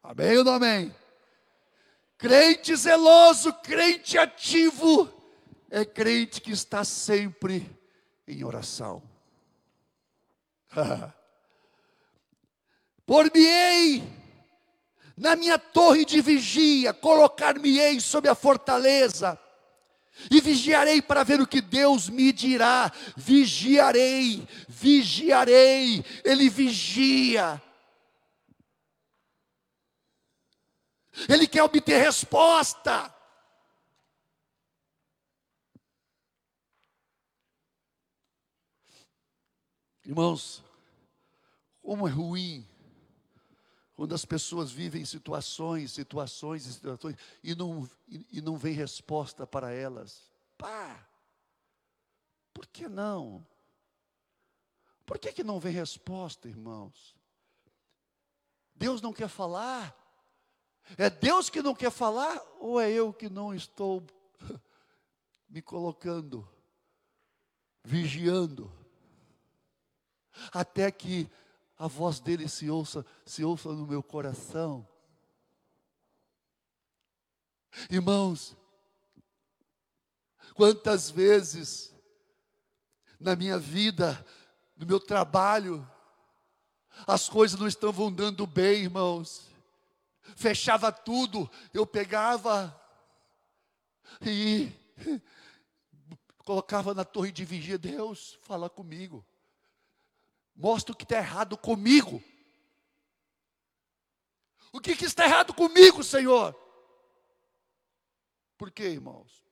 [0.00, 0.94] Amém ou não amém?
[2.16, 5.12] Crente zeloso, crente ativo,
[5.68, 7.68] é crente que está sempre
[8.26, 9.02] em oração.
[13.06, 14.02] Por-me-ei
[15.16, 19.38] na minha torre de vigia, colocar-me-ei sob a fortaleza,
[20.30, 22.92] e vigiarei para ver o que Deus me dirá.
[23.16, 27.60] Vigiarei, vigiarei, Ele vigia.
[31.28, 33.12] Ele quer obter resposta.
[40.04, 40.62] Irmãos,
[41.82, 42.71] como é ruim
[44.02, 49.46] Quando as pessoas vivem situações, situações e situações e não, e, e não vem resposta
[49.46, 50.28] para elas.
[50.58, 51.08] Pá!
[52.52, 53.46] Por que não?
[55.06, 57.14] Por que, que não vem resposta, irmãos?
[58.74, 59.96] Deus não quer falar?
[60.98, 64.04] É Deus que não quer falar ou é eu que não estou
[65.48, 66.44] me colocando,
[67.84, 68.68] vigiando,
[70.52, 71.30] até que
[71.82, 74.86] a voz dele se ouça, se ouça no meu coração?
[77.90, 78.56] Irmãos,
[80.54, 81.92] quantas vezes
[83.18, 84.24] na minha vida,
[84.76, 85.84] no meu trabalho,
[87.04, 89.50] as coisas não estavam dando bem, irmãos.
[90.36, 92.80] Fechava tudo, eu pegava
[94.24, 94.70] e
[96.46, 99.26] colocava na torre de vigia, Deus, fala comigo.
[100.62, 102.22] Mostra o que está errado comigo.
[104.72, 106.56] O que, que está errado comigo, Senhor?
[108.56, 109.44] Por quê, irmãos?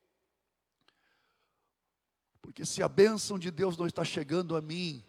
[2.41, 5.05] Porque se a bênção de Deus não está chegando a mim,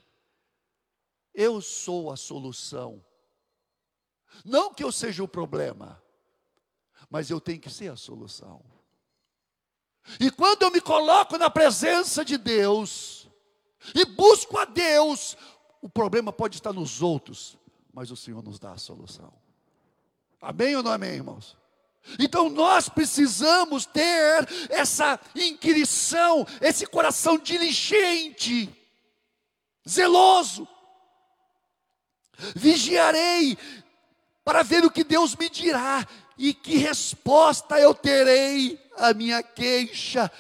[1.36, 3.06] eu sou a solução.
[4.43, 6.02] Não que eu seja o problema,
[7.12, 8.66] mas eu tenho que ser a solução.
[10.20, 13.30] E quando eu me coloco na presença de Deus
[13.95, 15.38] e busco a Deus,
[15.82, 17.57] o problema pode estar nos outros,
[17.93, 19.34] mas o Senhor nos dá a solução.
[20.41, 21.57] Amém ou não amém, irmãos?
[22.17, 28.69] Então nós precisamos ter essa inquirição, esse coração diligente,
[29.88, 30.67] zeloso,
[32.55, 33.57] Vigiarei
[34.43, 36.05] para ver o que Deus me dirá
[36.38, 40.32] e que resposta eu terei à minha queixa.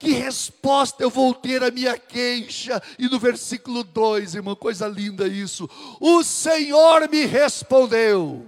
[0.00, 2.82] Que resposta eu vou ter à minha queixa?
[2.98, 5.68] E no versículo 2, irmão, coisa linda isso.
[6.00, 8.46] O Senhor me respondeu.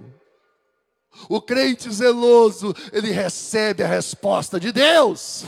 [1.29, 5.43] O crente zeloso, ele recebe a resposta de Deus.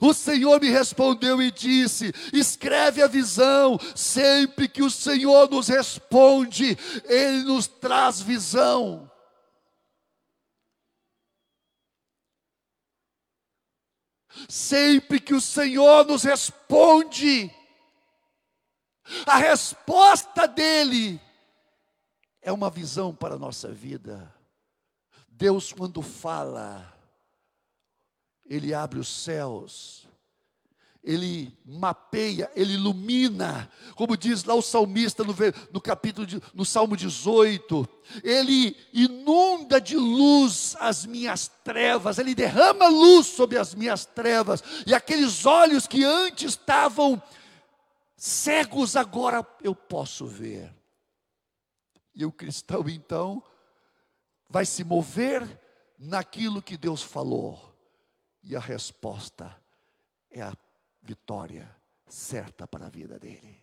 [0.00, 6.76] O Senhor me respondeu e disse: escreve a visão, sempre que o Senhor nos responde,
[7.04, 9.08] Ele nos traz visão.
[14.48, 17.50] Sempre que o Senhor nos responde,
[19.26, 21.20] a resposta dEle
[22.40, 24.32] é uma visão para a nossa vida.
[25.28, 26.94] Deus, quando fala,
[28.44, 30.06] ele abre os céus,
[31.04, 35.34] ele mapeia, ele ilumina, como diz lá o salmista no,
[35.70, 37.86] no capítulo, de, no Salmo 18,
[38.22, 44.94] ele inunda de luz as minhas trevas, ele derrama luz sobre as minhas trevas, e
[44.94, 47.22] aqueles olhos que antes estavam
[48.16, 50.74] cegos, agora eu posso ver.
[52.14, 53.42] E o cristão então
[54.48, 55.60] vai se mover
[55.98, 57.74] naquilo que Deus falou.
[58.42, 59.54] E a resposta
[60.30, 60.54] é a
[61.04, 61.70] vitória
[62.08, 63.62] certa para a vida dele.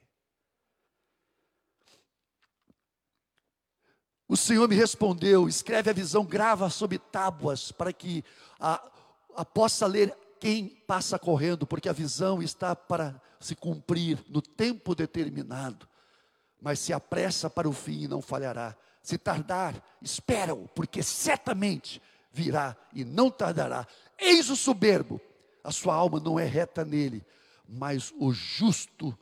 [4.28, 8.24] O Senhor me respondeu: escreve a visão, grava sobre tábuas, para que
[8.60, 8.82] a,
[9.36, 14.96] a possa ler quem passa correndo, porque a visão está para se cumprir no tempo
[14.96, 15.88] determinado.
[16.62, 18.76] Mas se apressa para o fim, não falhará.
[19.04, 23.86] Se tardar, espera-o, porque certamente virá e não tardará.
[24.18, 25.20] Eis o soberbo,
[25.64, 27.26] a sua alma não é reta nele,
[27.68, 29.18] mas o justo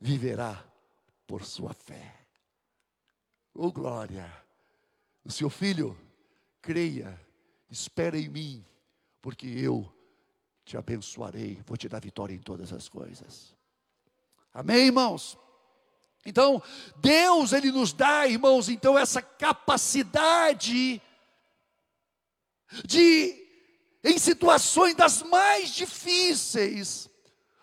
[0.00, 0.64] viverá
[1.26, 2.14] por sua fé.
[3.54, 4.30] Oh glória!
[5.24, 5.98] O seu filho,
[6.62, 7.20] creia,
[7.70, 8.64] espera em mim,
[9.20, 9.92] porque eu
[10.64, 13.54] te abençoarei, vou te dar vitória em todas as coisas.
[14.52, 15.38] Amém, irmãos?
[16.24, 16.62] Então,
[16.96, 21.00] Deus, Ele nos dá, irmãos, então, essa capacidade
[22.84, 23.45] de,
[24.06, 27.10] em situações das mais difíceis,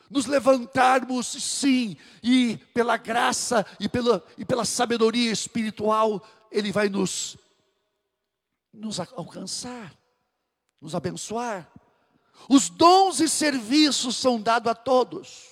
[0.09, 6.21] nos levantarmos, sim, e pela graça e pela, e pela sabedoria espiritual,
[6.51, 7.37] Ele vai nos,
[8.73, 9.97] nos alcançar,
[10.81, 11.71] nos abençoar.
[12.49, 15.47] Os dons e serviços são dados a todos.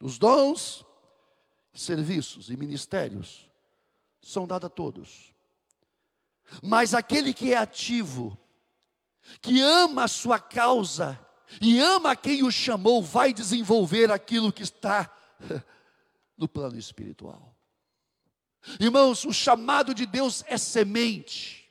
[0.00, 0.86] Os dons,
[1.74, 3.46] serviços e ministérios
[4.22, 5.34] são dados a todos.
[6.62, 8.38] Mas aquele que é ativo,
[9.40, 11.18] que ama a sua causa
[11.60, 15.10] e ama quem o chamou, vai desenvolver aquilo que está
[16.36, 17.56] no plano espiritual.
[18.78, 21.70] Irmãos, o chamado de Deus é semente.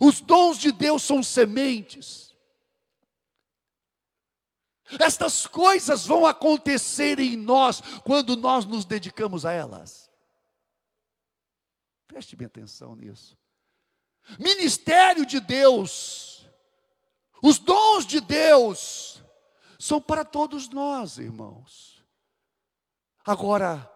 [0.00, 2.34] Os dons de Deus são sementes.
[5.00, 10.10] Estas coisas vão acontecer em nós quando nós nos dedicamos a elas.
[12.06, 13.36] Preste bem atenção nisso.
[14.38, 16.46] Ministério de Deus,
[17.42, 19.22] os dons de Deus,
[19.78, 22.04] são para todos nós, irmãos.
[23.24, 23.90] Agora,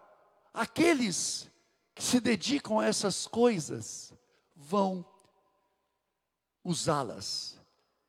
[0.53, 1.49] aqueles
[1.93, 4.13] que se dedicam a essas coisas
[4.55, 5.05] vão
[6.63, 7.59] usá-las,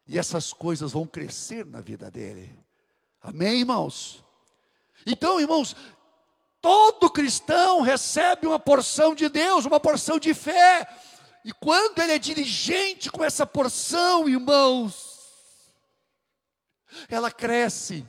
[0.07, 2.59] e essas coisas vão crescer na vida dele.
[3.21, 4.25] Amém, irmãos?
[5.07, 5.75] Então, irmãos,
[6.61, 10.87] todo cristão recebe uma porção de Deus, uma porção de fé.
[11.45, 15.31] E quando ele é diligente com essa porção, irmãos,
[17.09, 18.07] ela cresce,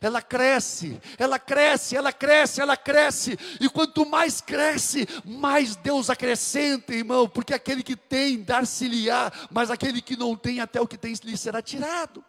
[0.00, 6.94] ela cresce, ela cresce, ela cresce, ela cresce, e quanto mais cresce, mais Deus acrescenta,
[6.94, 11.12] irmão, porque aquele que tem, dar-se-lhe-á, mas aquele que não tem, até o que tem
[11.24, 12.24] lhe será tirado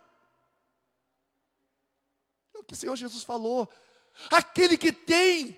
[2.66, 3.70] que o Senhor Jesus falou.
[4.32, 5.58] Aquele que tem,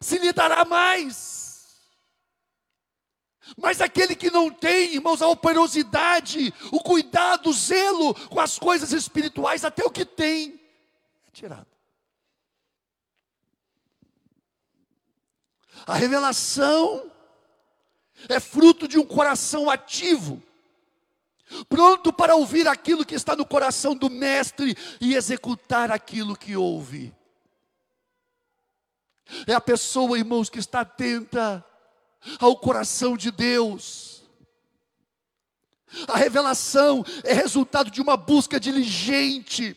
[0.00, 1.49] se lhe dará mais.
[3.56, 8.92] Mas aquele que não tem, irmãos, a operosidade, o cuidado, o zelo com as coisas
[8.92, 10.60] espirituais, até o que tem,
[11.26, 11.66] é tirado.
[15.86, 17.10] A revelação
[18.28, 20.42] é fruto de um coração ativo
[21.68, 27.12] pronto para ouvir aquilo que está no coração do Mestre e executar aquilo que ouve.
[29.46, 31.64] É a pessoa, irmãos, que está atenta
[32.38, 34.22] ao coração de Deus.
[36.06, 39.76] A revelação é resultado de uma busca diligente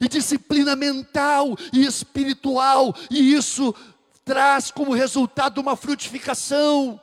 [0.00, 3.74] e disciplina mental e espiritual, e isso
[4.24, 7.00] traz como resultado uma frutificação.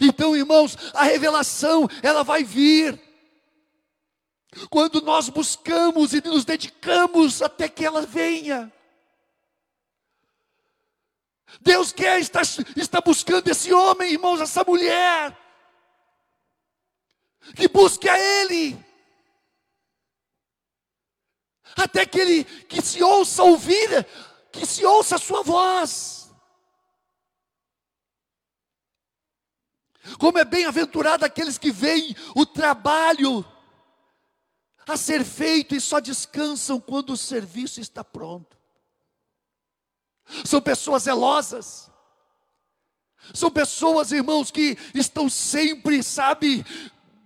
[0.00, 3.00] Então, irmãos, a revelação, ela vai vir.
[4.70, 8.72] Quando nós buscamos e nos dedicamos até que ela venha.
[11.60, 12.42] Deus quer estar
[12.76, 15.36] está buscando esse homem, irmãos, essa mulher.
[17.54, 18.78] Que busque a Ele.
[21.76, 24.06] Até que Ele, que se ouça ouvir,
[24.52, 26.30] que se ouça a sua voz.
[30.18, 33.44] Como é bem-aventurado aqueles que veem o trabalho
[34.86, 38.56] a ser feito e só descansam quando o serviço está pronto.
[40.44, 41.90] São pessoas zelosas.
[43.32, 46.64] São pessoas, irmãos, que estão sempre, sabe,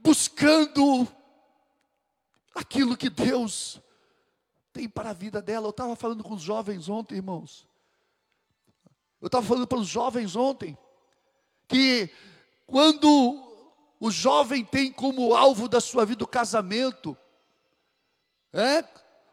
[0.01, 1.09] buscando
[2.55, 3.81] aquilo que Deus
[4.73, 5.67] tem para a vida dela.
[5.67, 7.67] Eu estava falando com os jovens ontem, irmãos.
[9.21, 10.79] Eu estava falando para os jovens ontem
[11.67, 12.11] que
[12.67, 13.45] quando
[14.01, 17.17] o jovem tem como alvo da sua vida o casamento,
[18.53, 18.83] é?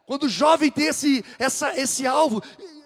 [0.06, 2.42] quando o jovem tem esse, essa, esse alvo,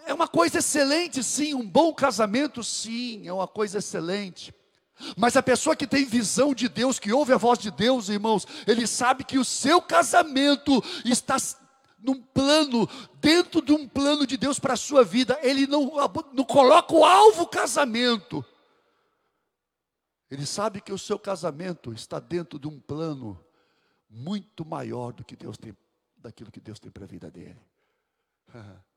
[0.06, 4.54] é uma coisa excelente, sim, um bom casamento, sim, é uma coisa excelente.
[5.16, 8.46] Mas a pessoa que tem visão de Deus, que ouve a voz de Deus, irmãos,
[8.68, 11.38] ele sabe que o seu casamento está
[12.00, 12.88] num plano,
[13.20, 15.92] dentro de um plano de Deus para a sua vida, ele não,
[16.34, 18.44] não coloca o alvo casamento,
[20.30, 23.44] ele sabe que o seu casamento está dentro de um plano
[24.10, 25.76] muito maior do que Deus tem,
[26.18, 27.60] daquilo que Deus tem para a vida dele.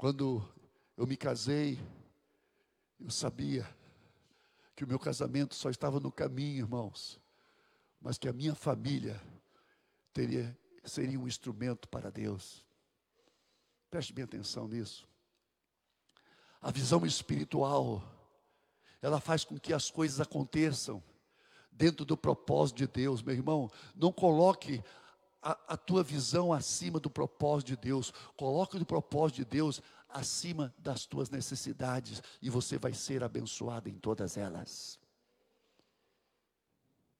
[0.00, 0.42] Quando
[0.96, 1.78] eu me casei,
[2.98, 3.68] eu sabia
[4.74, 7.20] que o meu casamento só estava no caminho, irmãos,
[8.00, 9.20] mas que a minha família
[10.10, 12.64] teria seria um instrumento para Deus.
[13.90, 15.06] Preste bem atenção nisso.
[16.62, 18.02] A visão espiritual
[19.02, 21.02] ela faz com que as coisas aconteçam
[21.70, 23.70] dentro do propósito de Deus, meu irmão.
[23.94, 24.82] Não coloque
[25.42, 28.12] a, a, tua visão acima do propósito de Deus.
[28.36, 33.94] Coloque o propósito de Deus acima das tuas necessidades e você vai ser abençoado em
[33.94, 34.98] todas elas.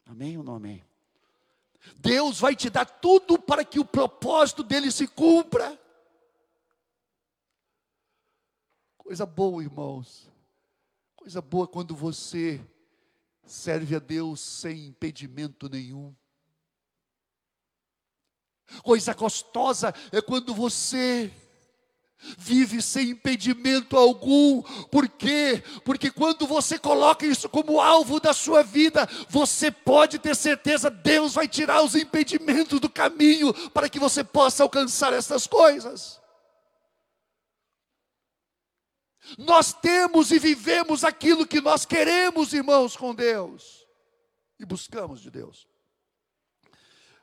[0.06, 0.84] Amém ou não amém?
[1.96, 5.80] Deus vai te dar tudo para que o propósito dele se cumpra.
[8.98, 10.28] Coisa boa, irmãos.
[11.16, 12.60] Coisa boa quando você
[13.44, 16.14] serve a Deus sem impedimento nenhum.
[18.82, 21.30] Coisa gostosa é quando você
[22.38, 24.62] vive sem impedimento algum.
[24.90, 25.62] Por quê?
[25.84, 31.34] Porque quando você coloca isso como alvo da sua vida, você pode ter certeza Deus
[31.34, 36.20] vai tirar os impedimentos do caminho para que você possa alcançar essas coisas.
[39.38, 43.86] Nós temos e vivemos aquilo que nós queremos, irmãos, com Deus.
[44.58, 45.69] E buscamos de Deus.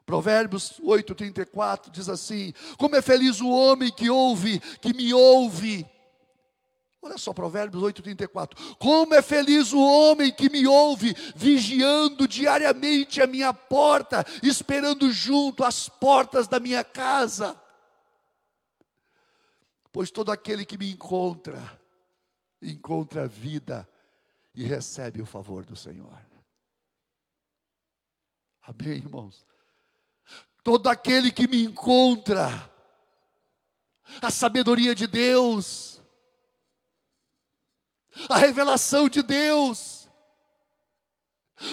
[0.08, 5.86] Provérbios 8:34 diz assim: Como é feliz o homem que ouve, que me ouve.
[7.02, 8.78] Olha só, Provérbios 8:34.
[8.78, 15.66] Como é feliz o homem que me ouve, vigiando diariamente a minha porta, esperando junto
[15.66, 17.62] às portas da minha casa.
[19.92, 21.82] Pois todo aquele que me encontra,
[22.62, 23.86] encontra vida
[24.56, 26.18] e recebe o favor do Senhor.
[28.62, 29.46] Amém, irmãos?
[30.68, 32.70] Todo aquele que me encontra,
[34.22, 36.02] a sabedoria de Deus,
[38.28, 40.10] a revelação de Deus,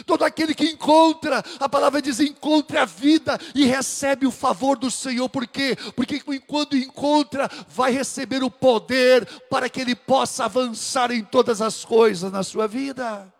[0.07, 4.91] Todo aquele que encontra, a palavra diz: encontra a vida e recebe o favor do
[4.91, 5.77] Senhor, por quê?
[5.97, 11.85] Porque quando encontra, vai receber o poder para que ele possa avançar em todas as
[11.85, 13.34] coisas na sua vida.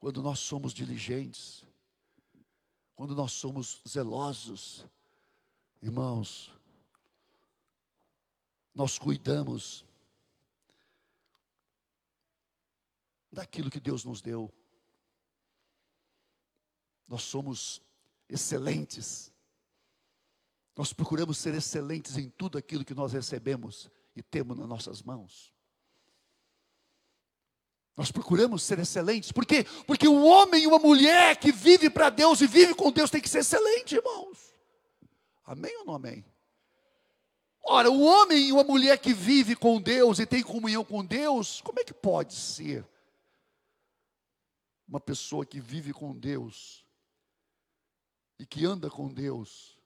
[0.00, 1.62] Quando nós somos diligentes,
[2.96, 4.86] quando nós somos zelosos,
[5.82, 6.50] irmãos,
[8.74, 9.84] nós cuidamos
[13.30, 14.50] daquilo que Deus nos deu.
[17.06, 17.82] Nós somos
[18.26, 19.30] excelentes.
[20.76, 25.52] Nós procuramos ser excelentes em tudo aquilo que nós recebemos e temos nas nossas mãos.
[27.96, 29.64] Nós procuramos ser excelentes, por quê?
[29.86, 33.20] Porque um homem e uma mulher que vive para Deus e vive com Deus tem
[33.20, 34.54] que ser excelente, irmãos.
[35.44, 36.24] Amém ou não amém?
[37.62, 41.60] Ora, o homem e uma mulher que vive com Deus e tem comunhão com Deus,
[41.60, 42.86] como é que pode ser
[44.88, 46.84] uma pessoa que vive com Deus
[48.40, 49.78] e que anda com Deus,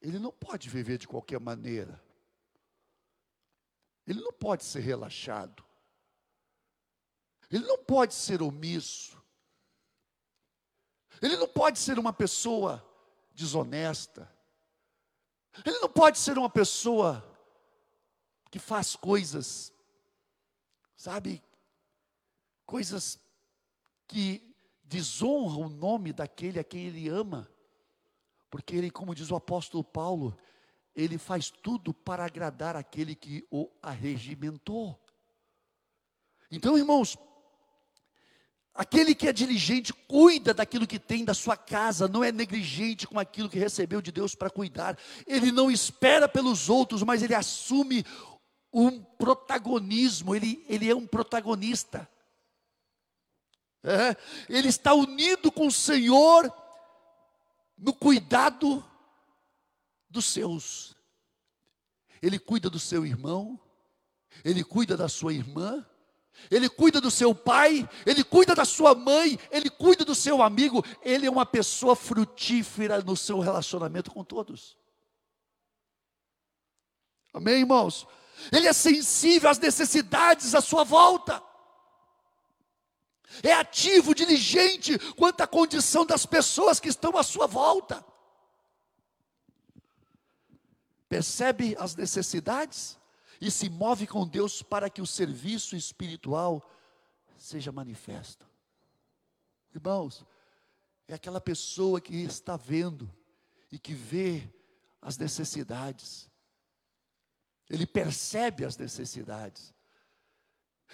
[0.00, 2.02] ele não pode viver de qualquer maneira.
[4.06, 5.67] Ele não pode ser relaxado.
[7.50, 9.16] Ele não pode ser omisso.
[11.20, 12.84] Ele não pode ser uma pessoa
[13.32, 14.30] desonesta.
[15.64, 17.24] Ele não pode ser uma pessoa
[18.50, 19.72] que faz coisas,
[20.96, 21.42] sabe,
[22.64, 23.18] coisas
[24.06, 27.50] que desonram o nome daquele a quem ele ama,
[28.50, 30.36] porque ele, como diz o apóstolo Paulo,
[30.94, 34.98] ele faz tudo para agradar aquele que o arregimentou.
[36.50, 37.16] Então, irmãos,
[38.78, 43.18] aquele que é diligente cuida daquilo que tem da sua casa, não é negligente com
[43.18, 44.96] aquilo que recebeu de Deus para cuidar.
[45.26, 48.06] Ele não espera pelos outros, mas ele assume
[48.72, 52.08] um protagonismo, ele, ele é um protagonista.
[53.82, 54.16] É,
[54.48, 56.52] ele está unido com o Senhor
[57.76, 58.84] no cuidado
[60.08, 60.94] dos seus.
[62.22, 63.60] Ele cuida do seu irmão,
[64.44, 65.84] ele cuida da sua irmã,
[66.50, 70.84] ele cuida do seu pai, ele cuida da sua mãe, ele cuida do seu amigo,
[71.02, 74.76] ele é uma pessoa frutífera no seu relacionamento com todos.
[77.32, 78.06] Amém, irmãos?
[78.52, 81.42] Ele é sensível às necessidades à sua volta
[83.42, 88.04] é ativo, diligente quanto à condição das pessoas que estão à sua volta.
[91.08, 92.97] Percebe as necessidades
[93.40, 96.68] e se move com Deus para que o serviço espiritual
[97.36, 98.46] seja manifesto.
[99.74, 100.24] Irmãos,
[101.06, 103.10] é aquela pessoa que está vendo
[103.70, 104.48] e que vê
[105.00, 106.28] as necessidades.
[107.70, 109.74] Ele percebe as necessidades.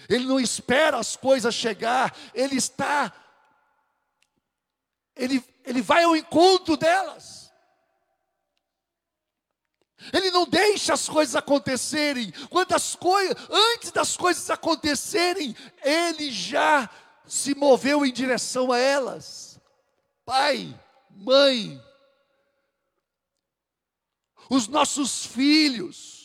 [0.08, 3.12] Ele não espera as coisas chegar, ele está,
[5.14, 7.43] ele, ele vai ao encontro delas.
[10.12, 12.32] Ele não deixa as coisas acontecerem.
[12.50, 16.88] Quando as coisas, antes das coisas acontecerem, ele já
[17.26, 19.60] se moveu em direção a elas.
[20.24, 20.78] Pai,
[21.10, 21.82] mãe,
[24.50, 26.23] os nossos filhos,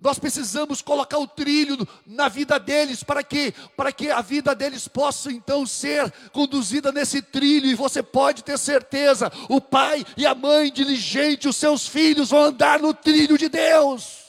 [0.00, 4.86] nós precisamos colocar o trilho na vida deles para que para que a vida deles
[4.86, 10.34] possa então ser conduzida nesse trilho e você pode ter certeza, o pai e a
[10.34, 14.26] mãe diligente, os seus filhos vão andar no trilho de Deus.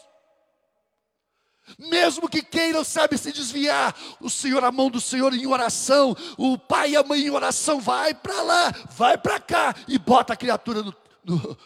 [1.77, 6.57] Mesmo que queiram, sabe, se desviar, o Senhor, a mão do Senhor em oração, o
[6.57, 10.37] pai e a mãe em oração, vai para lá, vai para cá e bota a
[10.37, 11.57] criatura no, no,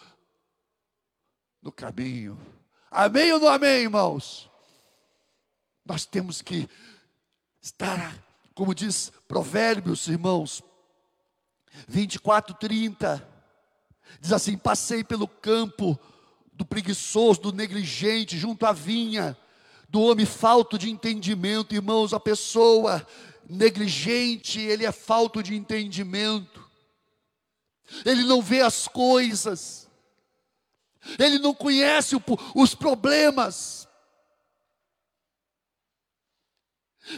[1.61, 2.37] no caminho.
[2.91, 4.49] Amém ou não amém, irmãos?
[5.85, 6.67] Nós temos que
[7.61, 8.21] estar,
[8.53, 10.61] como diz Provérbios, irmãos,
[11.87, 13.25] 24, 30,
[14.19, 15.97] diz assim: Passei pelo campo
[16.51, 19.37] do preguiçoso, do negligente, junto à vinha,
[19.87, 23.07] do homem falto de entendimento, irmãos, a pessoa
[23.49, 26.69] negligente, ele é falto de entendimento.
[28.05, 29.89] Ele não vê as coisas.
[31.17, 32.21] Ele não conhece o,
[32.55, 33.87] os problemas.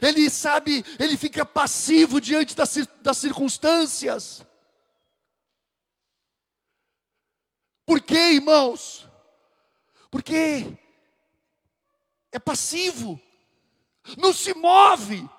[0.02, 4.46] Ele sabe, ele fica passivo diante das, das circunstâncias.
[7.86, 9.08] Por quê, irmãos?
[10.10, 10.78] Porque
[12.32, 13.20] é passivo,
[14.18, 15.30] não se move,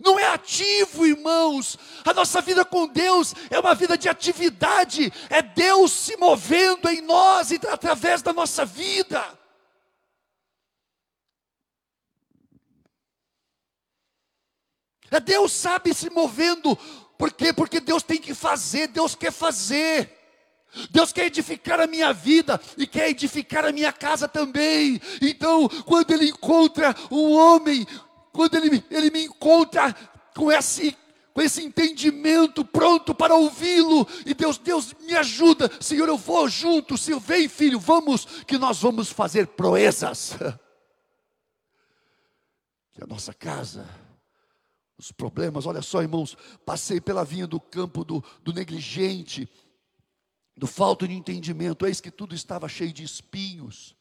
[0.00, 1.78] não é ativo, irmãos.
[2.04, 7.00] A nossa vida com Deus é uma vida de atividade, é Deus se movendo em
[7.00, 9.22] nós e através da nossa vida.
[15.10, 16.74] É Deus sabe se movendo,
[17.18, 17.52] por quê?
[17.52, 20.18] Porque Deus tem que fazer, Deus quer fazer.
[20.90, 25.00] Deus quer edificar a minha vida e quer edificar a minha casa também.
[25.20, 27.86] Então, quando Ele encontra um homem,
[28.32, 29.94] quando Ele, ele me encontra
[30.34, 30.96] com esse,
[31.34, 36.96] com esse entendimento pronto para ouvi-lo, e Deus, Deus me ajuda, Senhor, eu vou junto,
[36.96, 40.36] Senhor, vem filho, vamos, que nós vamos fazer proezas.
[42.94, 43.88] Que a nossa casa,
[44.98, 49.48] os problemas, olha só, irmãos, passei pela vinha do campo do, do negligente,
[50.54, 53.96] do falta de entendimento, eis que tudo estava cheio de espinhos.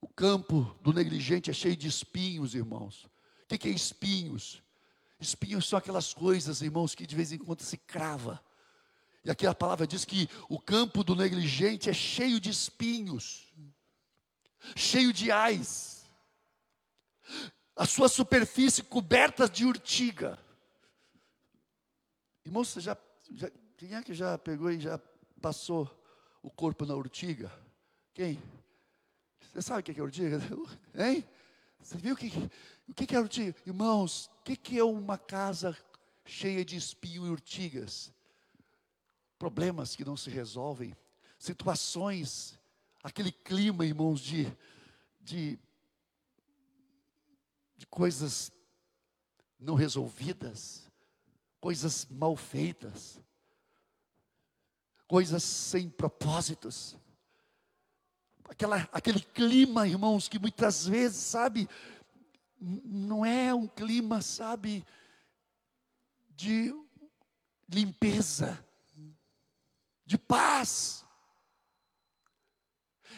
[0.00, 3.08] O campo do negligente é cheio de espinhos, irmãos.
[3.44, 4.62] O que é espinhos?
[5.18, 8.42] Espinhos são aquelas coisas, irmãos, que de vez em quando se crava.
[9.24, 13.52] E aqui a palavra diz que o campo do negligente é cheio de espinhos,
[14.76, 16.04] cheio de ais,
[17.74, 20.38] a sua superfície coberta de urtiga.
[22.44, 22.96] Irmãos, você já,
[23.32, 25.00] já, quem é que já pegou e já
[25.40, 25.90] passou
[26.42, 27.52] o corpo na urtiga?
[28.14, 28.40] Quem?
[29.56, 30.38] Você sabe o que é urtiga?
[30.94, 31.26] Hein?
[31.80, 32.30] Você viu o que,
[32.86, 33.56] o que é urtiga?
[33.64, 35.74] Irmãos, o que é uma casa
[36.26, 38.12] cheia de espinho e urtigas?
[39.38, 40.94] Problemas que não se resolvem,
[41.38, 42.60] situações,
[43.02, 44.46] aquele clima, irmãos, de,
[45.22, 45.58] de,
[47.78, 48.52] de coisas
[49.58, 50.86] não resolvidas,
[51.62, 53.18] coisas mal feitas
[55.06, 56.96] coisas sem propósitos.
[58.48, 61.68] Aquela, aquele clima, irmãos, que muitas vezes, sabe,
[62.60, 64.84] não é um clima, sabe,
[66.30, 66.72] de
[67.68, 68.64] limpeza,
[70.04, 71.04] de paz.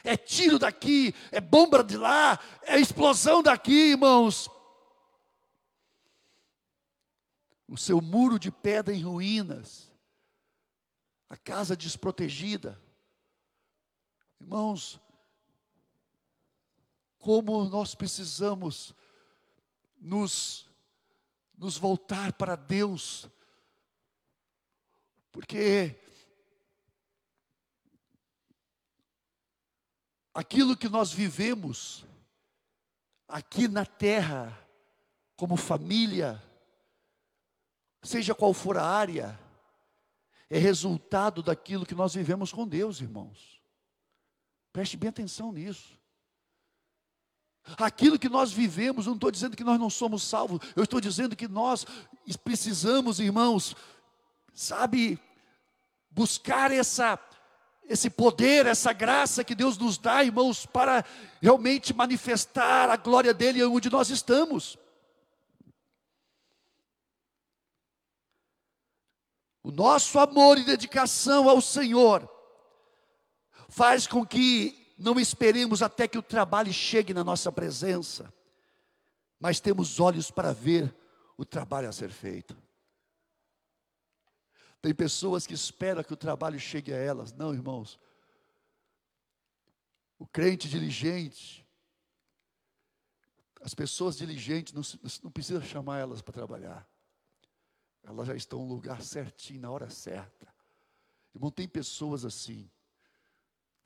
[0.03, 4.49] É tiro daqui, é bomba de lá, é explosão daqui, irmãos.
[7.69, 9.89] O seu muro de pedra em ruínas
[11.29, 12.81] a casa desprotegida.
[14.41, 15.01] Irmãos,
[17.19, 18.95] como nós precisamos
[20.01, 20.67] nos,
[21.57, 23.29] nos voltar para Deus,
[25.33, 25.99] porque
[30.33, 32.05] aquilo que nós vivemos
[33.27, 34.57] aqui na terra,
[35.37, 36.43] como família,
[38.03, 39.39] seja qual for a área,
[40.49, 43.61] é resultado daquilo que nós vivemos com Deus, irmãos.
[44.73, 45.98] Preste bem atenção nisso.
[47.77, 51.37] Aquilo que nós vivemos, não estou dizendo que nós não somos salvos, eu estou dizendo
[51.37, 51.85] que nós
[52.43, 53.77] precisamos, irmãos,
[54.55, 55.21] sabe,
[56.11, 57.19] buscar essa,
[57.85, 61.05] esse poder, essa graça que Deus nos dá, irmãos, para
[61.41, 64.77] realmente manifestar a glória dEle onde nós estamos.
[69.63, 72.29] O nosso amor e dedicação ao Senhor
[73.69, 78.33] faz com que não esperemos até que o trabalho chegue na nossa presença,
[79.39, 80.93] mas temos olhos para ver
[81.37, 82.57] o trabalho a ser feito.
[84.83, 87.33] Tem pessoas que esperam que o trabalho chegue a elas.
[87.33, 87.99] Não, irmãos.
[90.19, 91.65] O crente diligente,
[93.61, 94.83] as pessoas diligentes, não,
[95.23, 96.89] não precisa chamar elas para trabalhar.
[98.03, 100.53] Elas já estão no lugar certinho, na hora certa.
[101.35, 102.69] Irmão, tem pessoas assim.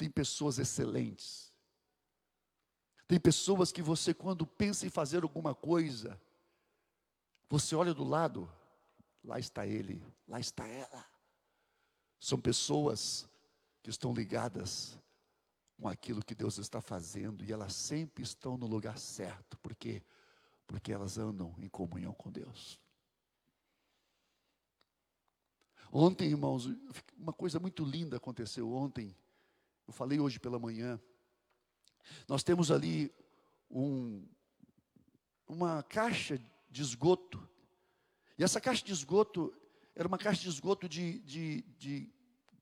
[0.03, 1.53] Tem pessoas excelentes.
[3.07, 6.20] Tem pessoas que você, quando pensa em fazer alguma coisa,
[7.48, 8.53] você olha do lado,
[9.22, 11.07] lá está ele, lá está ela.
[12.18, 13.28] São pessoas
[13.80, 14.98] que estão ligadas
[15.80, 19.57] com aquilo que Deus está fazendo e elas sempre estão no lugar certo.
[19.59, 20.03] Por quê?
[20.66, 22.76] Porque elas andam em comunhão com Deus.
[25.92, 26.68] Ontem, irmãos,
[27.16, 29.16] uma coisa muito linda aconteceu ontem.
[29.93, 30.99] Eu falei hoje pela manhã.
[32.26, 33.14] Nós temos ali
[33.70, 34.26] um,
[35.47, 36.40] uma caixa
[36.70, 37.47] de esgoto.
[38.38, 39.55] E essa caixa de esgoto
[39.95, 42.11] era uma caixa de esgoto de, de, de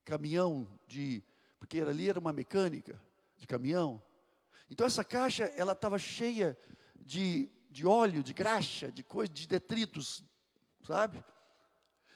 [0.05, 1.23] caminhão, de,
[1.61, 3.01] porque ali era uma mecânica
[3.37, 4.03] de caminhão.
[4.69, 6.59] Então essa caixa, ela estava cheia
[6.99, 10.25] de, de óleo, de graxa, de coisa, de detritos,
[10.85, 11.23] sabe?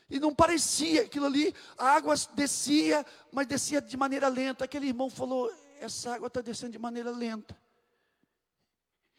[0.09, 4.65] E não parecia aquilo ali, a água descia, mas descia de maneira lenta.
[4.65, 5.51] Aquele irmão falou:
[5.81, 7.57] essa água está descendo de maneira lenta.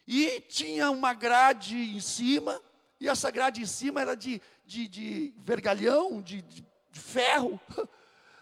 [0.07, 2.61] E tinha uma grade em cima,
[2.99, 7.59] e essa grade em cima era de, de, de vergalhão, de, de, de ferro.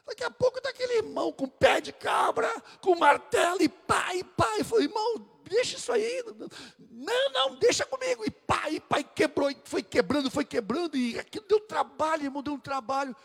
[0.06, 2.50] Daqui a pouco daquele irmão com pé de cabra,
[2.82, 4.62] com martelo e pai, pai.
[4.62, 6.24] Falei, irmão, deixa isso aí.
[6.90, 8.26] Não, não, deixa comigo.
[8.26, 10.98] E pai, pai quebrou, e foi quebrando, foi quebrando.
[10.98, 13.16] E aquilo deu trabalho, irmão, deu um trabalho.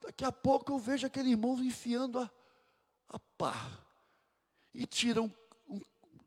[0.00, 2.30] Daqui a pouco eu vejo aquele irmão enfiando a,
[3.08, 3.54] a pá.
[4.72, 5.30] E tira um,
[5.68, 5.80] um,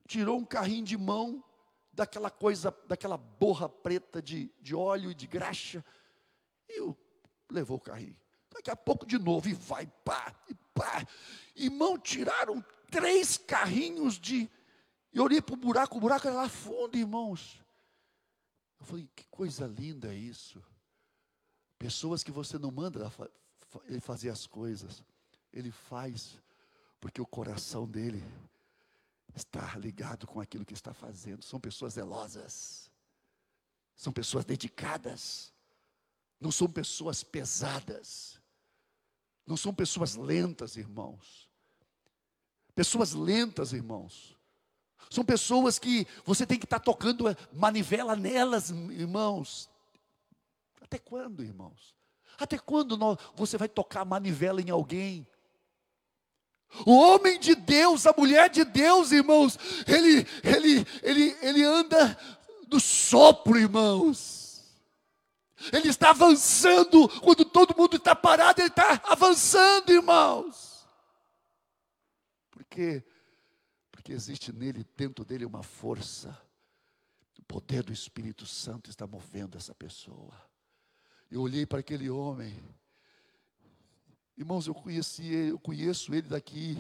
[0.08, 1.44] tirou um carrinho de mão
[1.92, 5.84] daquela coisa, daquela borra preta de, de óleo e de graxa.
[6.70, 6.98] E eu,
[7.50, 8.18] levou o carrinho.
[8.54, 11.06] Daqui a pouco de novo, e vai, pá, e pá.
[11.56, 14.50] Irmão, tiraram três carrinhos de.
[15.16, 17.64] E olhei para o buraco, o buraco era lá fundo, irmãos.
[18.78, 20.62] Eu falei, que coisa linda isso.
[21.80, 23.10] Pessoas que você não manda
[23.86, 25.02] ele fazer as coisas,
[25.54, 26.38] ele faz,
[27.00, 28.22] porque o coração dele
[29.34, 31.46] está ligado com aquilo que está fazendo.
[31.46, 32.92] São pessoas zelosas,
[33.96, 35.54] são pessoas dedicadas,
[36.42, 38.38] não são pessoas pesadas,
[39.48, 41.50] não são pessoas lentas, irmãos.
[42.76, 44.35] Pessoas lentas, irmãos.
[45.10, 49.70] São pessoas que você tem que estar tocando manivela nelas, irmãos.
[50.82, 51.96] Até quando, irmãos?
[52.38, 55.28] Até quando nós, você vai tocar manivela em alguém?
[56.86, 62.18] O homem de Deus, a mulher de Deus, irmãos, ele, ele, ele, ele anda
[62.68, 64.64] do sopro, irmãos.
[65.72, 70.86] Ele está avançando quando todo mundo está parado, ele está avançando, irmãos.
[72.52, 73.04] Por quê?
[73.06, 73.15] Porque
[74.12, 76.38] existe nele, dentro dele, uma força.
[77.38, 80.34] O poder do Espírito Santo está movendo essa pessoa.
[81.30, 82.64] Eu olhei para aquele homem
[84.38, 86.72] Irmãos, eu conheci ele, eu conheço ele daqui.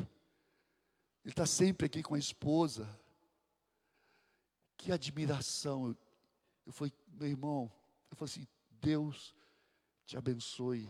[1.23, 2.88] Ele está sempre aqui com a esposa.
[4.76, 5.95] Que admiração.
[6.65, 7.71] Eu falei, meu irmão,
[8.11, 9.34] eu falei assim, Deus
[10.05, 10.89] te abençoe.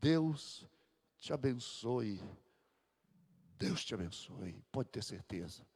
[0.00, 0.64] Deus
[1.18, 2.20] te abençoe.
[3.58, 4.62] Deus te abençoe.
[4.70, 5.66] Pode ter certeza.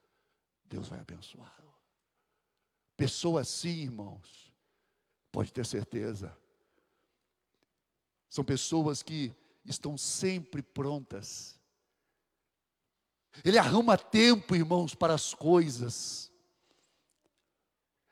[0.64, 1.74] Deus vai abençoá-lo.
[2.96, 4.52] Pessoa assim, irmãos,
[5.30, 6.36] pode ter certeza.
[8.28, 11.58] São pessoas que estão sempre prontas.
[13.44, 16.30] Ele arruma tempo, irmãos, para as coisas.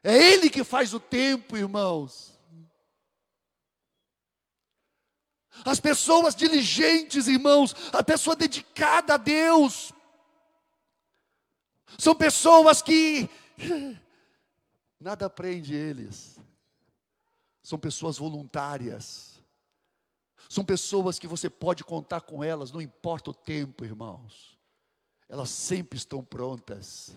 [0.03, 2.36] É Ele que faz o tempo, irmãos.
[5.65, 9.93] As pessoas diligentes, irmãos, a pessoa dedicada a Deus,
[11.99, 13.29] são pessoas que
[15.01, 16.39] nada prende eles,
[17.63, 19.37] são pessoas voluntárias.
[20.49, 24.57] São pessoas que você pode contar com elas, não importa o tempo, irmãos.
[25.29, 27.17] Elas sempre estão prontas.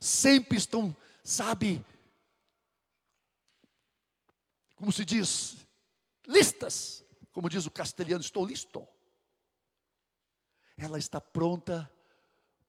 [0.00, 1.84] Sempre estão, sabe,
[4.74, 5.56] como se diz,
[6.26, 7.03] listas.
[7.34, 8.86] Como diz o castelhano, estou listo.
[10.76, 11.90] Ela está pronta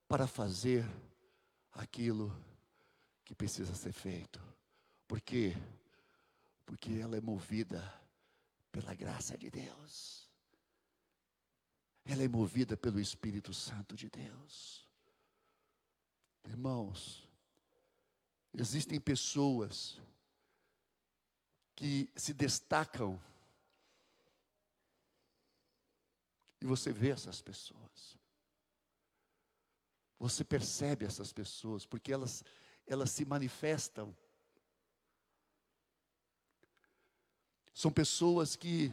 [0.08, 0.84] para fazer
[1.72, 2.36] aquilo
[3.24, 4.42] que precisa ser feito.
[5.08, 5.56] Por quê?
[6.66, 7.94] Porque ela é movida
[8.72, 10.28] pela graça de Deus.
[12.04, 14.90] Ela é movida pelo Espírito Santo de Deus.
[16.44, 17.30] Irmãos,
[18.52, 20.02] existem pessoas
[21.76, 23.22] que se destacam
[26.66, 28.18] e você vê essas pessoas.
[30.18, 32.44] Você percebe essas pessoas porque elas
[32.88, 34.16] elas se manifestam
[37.76, 38.90] São pessoas que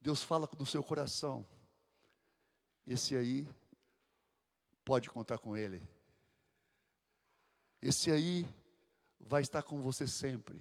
[0.00, 1.46] Deus fala no seu coração.
[2.84, 3.48] Esse aí
[4.84, 5.80] pode contar com ele.
[7.80, 8.44] Esse aí
[9.20, 10.60] vai estar com você sempre.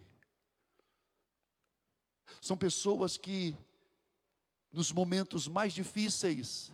[2.39, 3.57] São pessoas que,
[4.71, 6.71] nos momentos mais difíceis,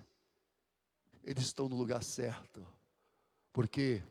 [1.23, 2.65] eles estão no lugar certo.
[3.51, 4.03] Por quê?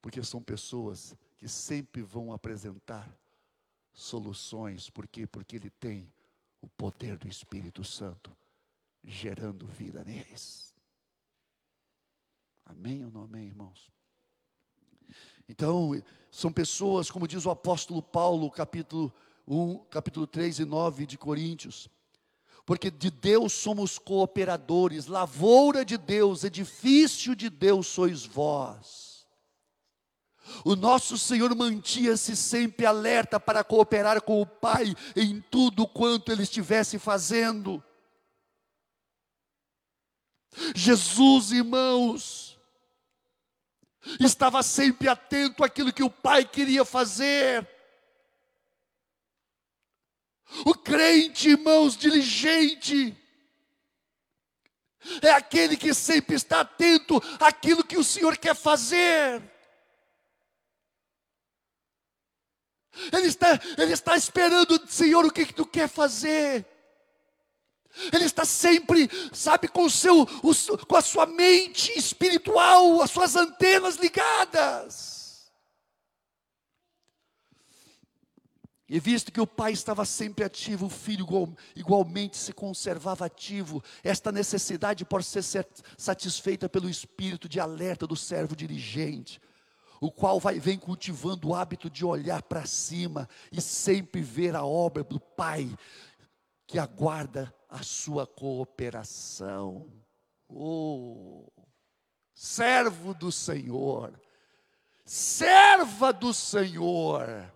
[0.00, 3.08] Porque são pessoas que sempre vão apresentar
[3.92, 4.88] soluções.
[4.90, 5.26] Por quê?
[5.26, 6.12] Porque ele tem
[6.60, 8.34] o poder do Espírito Santo
[9.04, 10.74] gerando vida neles.
[12.64, 13.90] Amém ou não amém, irmãos?
[15.48, 15.90] Então,
[16.30, 19.12] são pessoas, como diz o apóstolo Paulo, capítulo
[19.46, 21.90] 1, capítulo 3 e 9 de Coríntios.
[22.64, 29.26] Porque de Deus somos cooperadores, lavoura de Deus, edifício de Deus sois vós.
[30.64, 36.42] O nosso Senhor mantinha-se sempre alerta para cooperar com o Pai em tudo quanto ele
[36.42, 37.82] estivesse fazendo.
[40.74, 42.58] Jesus, irmãos,
[44.20, 47.66] estava sempre atento àquilo que o Pai queria fazer.
[50.64, 53.16] O crente, irmãos, diligente,
[55.20, 59.42] é aquele que sempre está atento àquilo que o Senhor quer fazer.
[63.12, 66.66] Ele está, ele está esperando, Senhor, o que, que tu quer fazer?
[68.12, 73.36] Ele está sempre, sabe, com, o seu, o, com a sua mente espiritual, as suas
[73.36, 75.21] antenas ligadas.
[78.92, 83.82] E visto que o pai estava sempre ativo, o filho igual, igualmente se conservava ativo.
[84.04, 85.42] Esta necessidade pode ser
[85.96, 89.40] satisfeita pelo espírito de alerta do servo dirigente,
[89.98, 94.62] o qual vai, vem cultivando o hábito de olhar para cima e sempre ver a
[94.62, 95.74] obra do pai,
[96.66, 99.90] que aguarda a sua cooperação.
[100.46, 101.50] Oh,
[102.34, 104.20] servo do Senhor,
[105.02, 107.50] serva do Senhor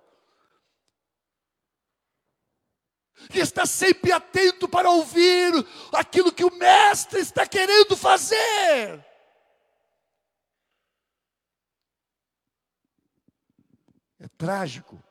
[3.31, 5.53] que está sempre atento para ouvir
[5.93, 9.05] aquilo que o Mestre está querendo fazer.
[14.19, 15.03] É trágico,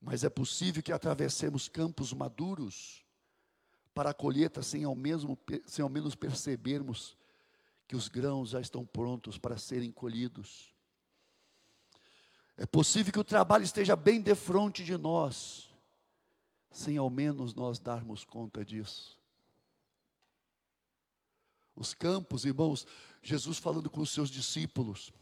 [0.00, 3.04] mas é possível que atravessemos campos maduros
[3.94, 7.16] para a colheita sem ao, mesmo, sem ao menos percebermos
[7.86, 10.72] que os grãos já estão prontos para serem colhidos.
[12.56, 15.71] É possível que o trabalho esteja bem de frente de nós,
[16.72, 19.18] sem ao menos nós darmos conta disso.
[21.74, 22.86] Os campos, irmãos,
[23.22, 25.12] Jesus falando com os seus discípulos.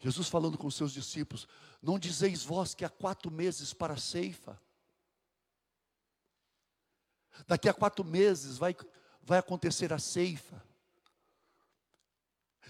[0.00, 1.48] Jesus falando com os seus discípulos:
[1.82, 4.60] Não dizeis vós que há quatro meses para a ceifa?
[7.46, 8.76] Daqui a quatro meses vai,
[9.22, 10.62] vai acontecer a ceifa.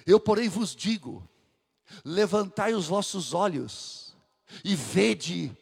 [0.06, 1.28] Eu, porém, vos digo:
[2.04, 4.16] levantai os vossos olhos
[4.64, 5.56] e vede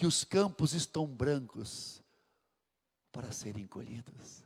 [0.00, 2.02] que os campos estão brancos
[3.12, 4.42] para serem colhidos.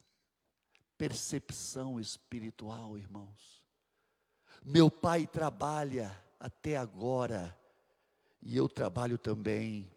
[0.98, 3.62] Percepção espiritual, irmãos.
[4.64, 7.56] Meu pai trabalha até agora
[8.42, 9.88] e eu trabalho também.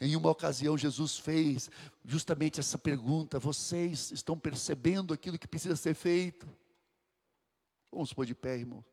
[0.00, 1.70] Em uma ocasião, Jesus fez
[2.04, 6.48] justamente essa pergunta: vocês estão percebendo aquilo que precisa ser feito?
[7.92, 8.84] Vamos pôr de pé, irmão.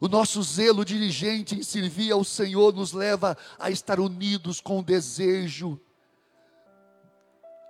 [0.00, 4.82] O nosso zelo dirigente em servir ao Senhor nos leva a estar unidos com o
[4.82, 5.80] desejo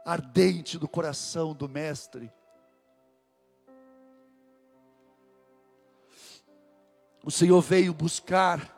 [0.05, 2.31] ardente do coração do Mestre.
[7.25, 8.71] O Senhor veio buscar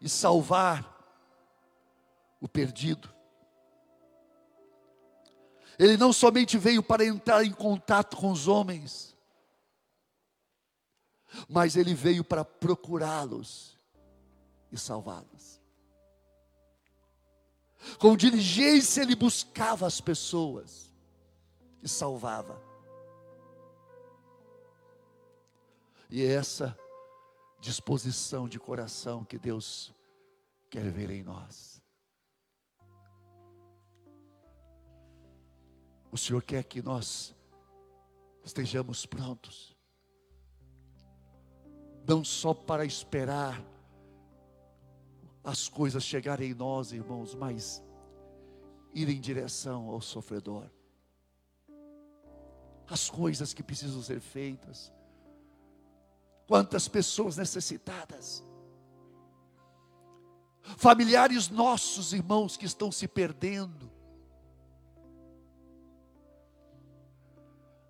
[0.00, 0.94] e salvar
[2.40, 3.12] o perdido.
[5.76, 9.15] Ele não somente veio para entrar em contato com os homens,
[11.48, 13.76] mas ele veio para procurá-los
[14.70, 15.60] e salvá-los.
[17.98, 20.92] Com diligência ele buscava as pessoas
[21.82, 22.60] e salvava.
[26.08, 26.76] E é essa
[27.60, 29.94] disposição de coração que Deus
[30.70, 31.82] quer ver em nós.
[36.10, 37.34] O Senhor quer que nós
[38.42, 39.75] estejamos prontos
[42.06, 43.62] não só para esperar
[45.42, 47.82] as coisas chegarem em nós, irmãos, mas
[48.94, 50.68] ir em direção ao sofredor.
[52.88, 54.92] As coisas que precisam ser feitas.
[56.46, 58.44] Quantas pessoas necessitadas.
[60.76, 63.90] Familiares nossos, irmãos, que estão se perdendo.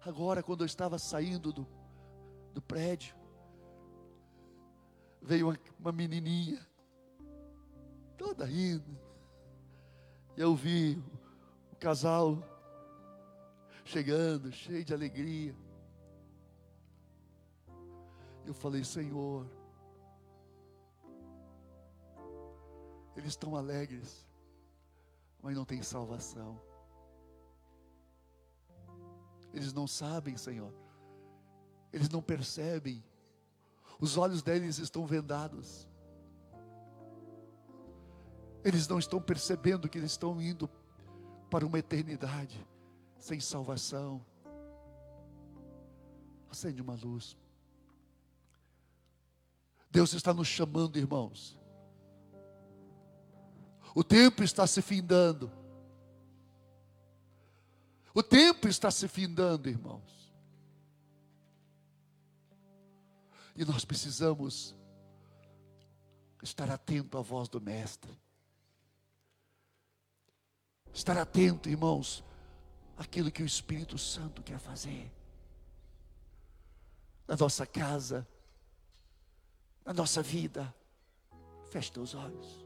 [0.01, 1.67] Agora, quando eu estava saindo do,
[2.55, 3.15] do prédio,
[5.27, 6.65] veio uma, uma menininha,
[8.17, 8.97] toda rindo.
[10.37, 11.03] Eu vi
[11.73, 12.39] o casal
[13.85, 15.55] chegando, cheio de alegria.
[18.47, 19.51] Eu falei, Senhor,
[23.17, 24.25] eles estão alegres,
[25.43, 26.61] mas não têm salvação.
[29.53, 30.73] Eles não sabem, Senhor,
[31.93, 33.03] Eles não percebem.
[33.99, 35.89] Os olhos deles estão vendados.
[38.65, 40.69] Eles não estão percebendo que eles estão indo
[41.51, 42.67] para uma eternidade
[43.19, 44.25] sem salvação.
[46.51, 47.37] Acende uma luz.
[49.91, 51.59] Deus está nos chamando, irmãos.
[53.95, 55.51] O tempo está se findando.
[58.13, 60.26] O tempo está se findando, irmãos.
[63.57, 64.75] E nós precisamos
[66.43, 68.17] estar atento à voz do Mestre.
[70.93, 72.23] Estar atento, irmãos,
[72.97, 75.11] àquilo que o Espírito Santo quer fazer.
[77.27, 78.27] Na nossa casa,
[79.85, 80.75] na nossa vida.
[81.71, 82.66] Feche teus olhos.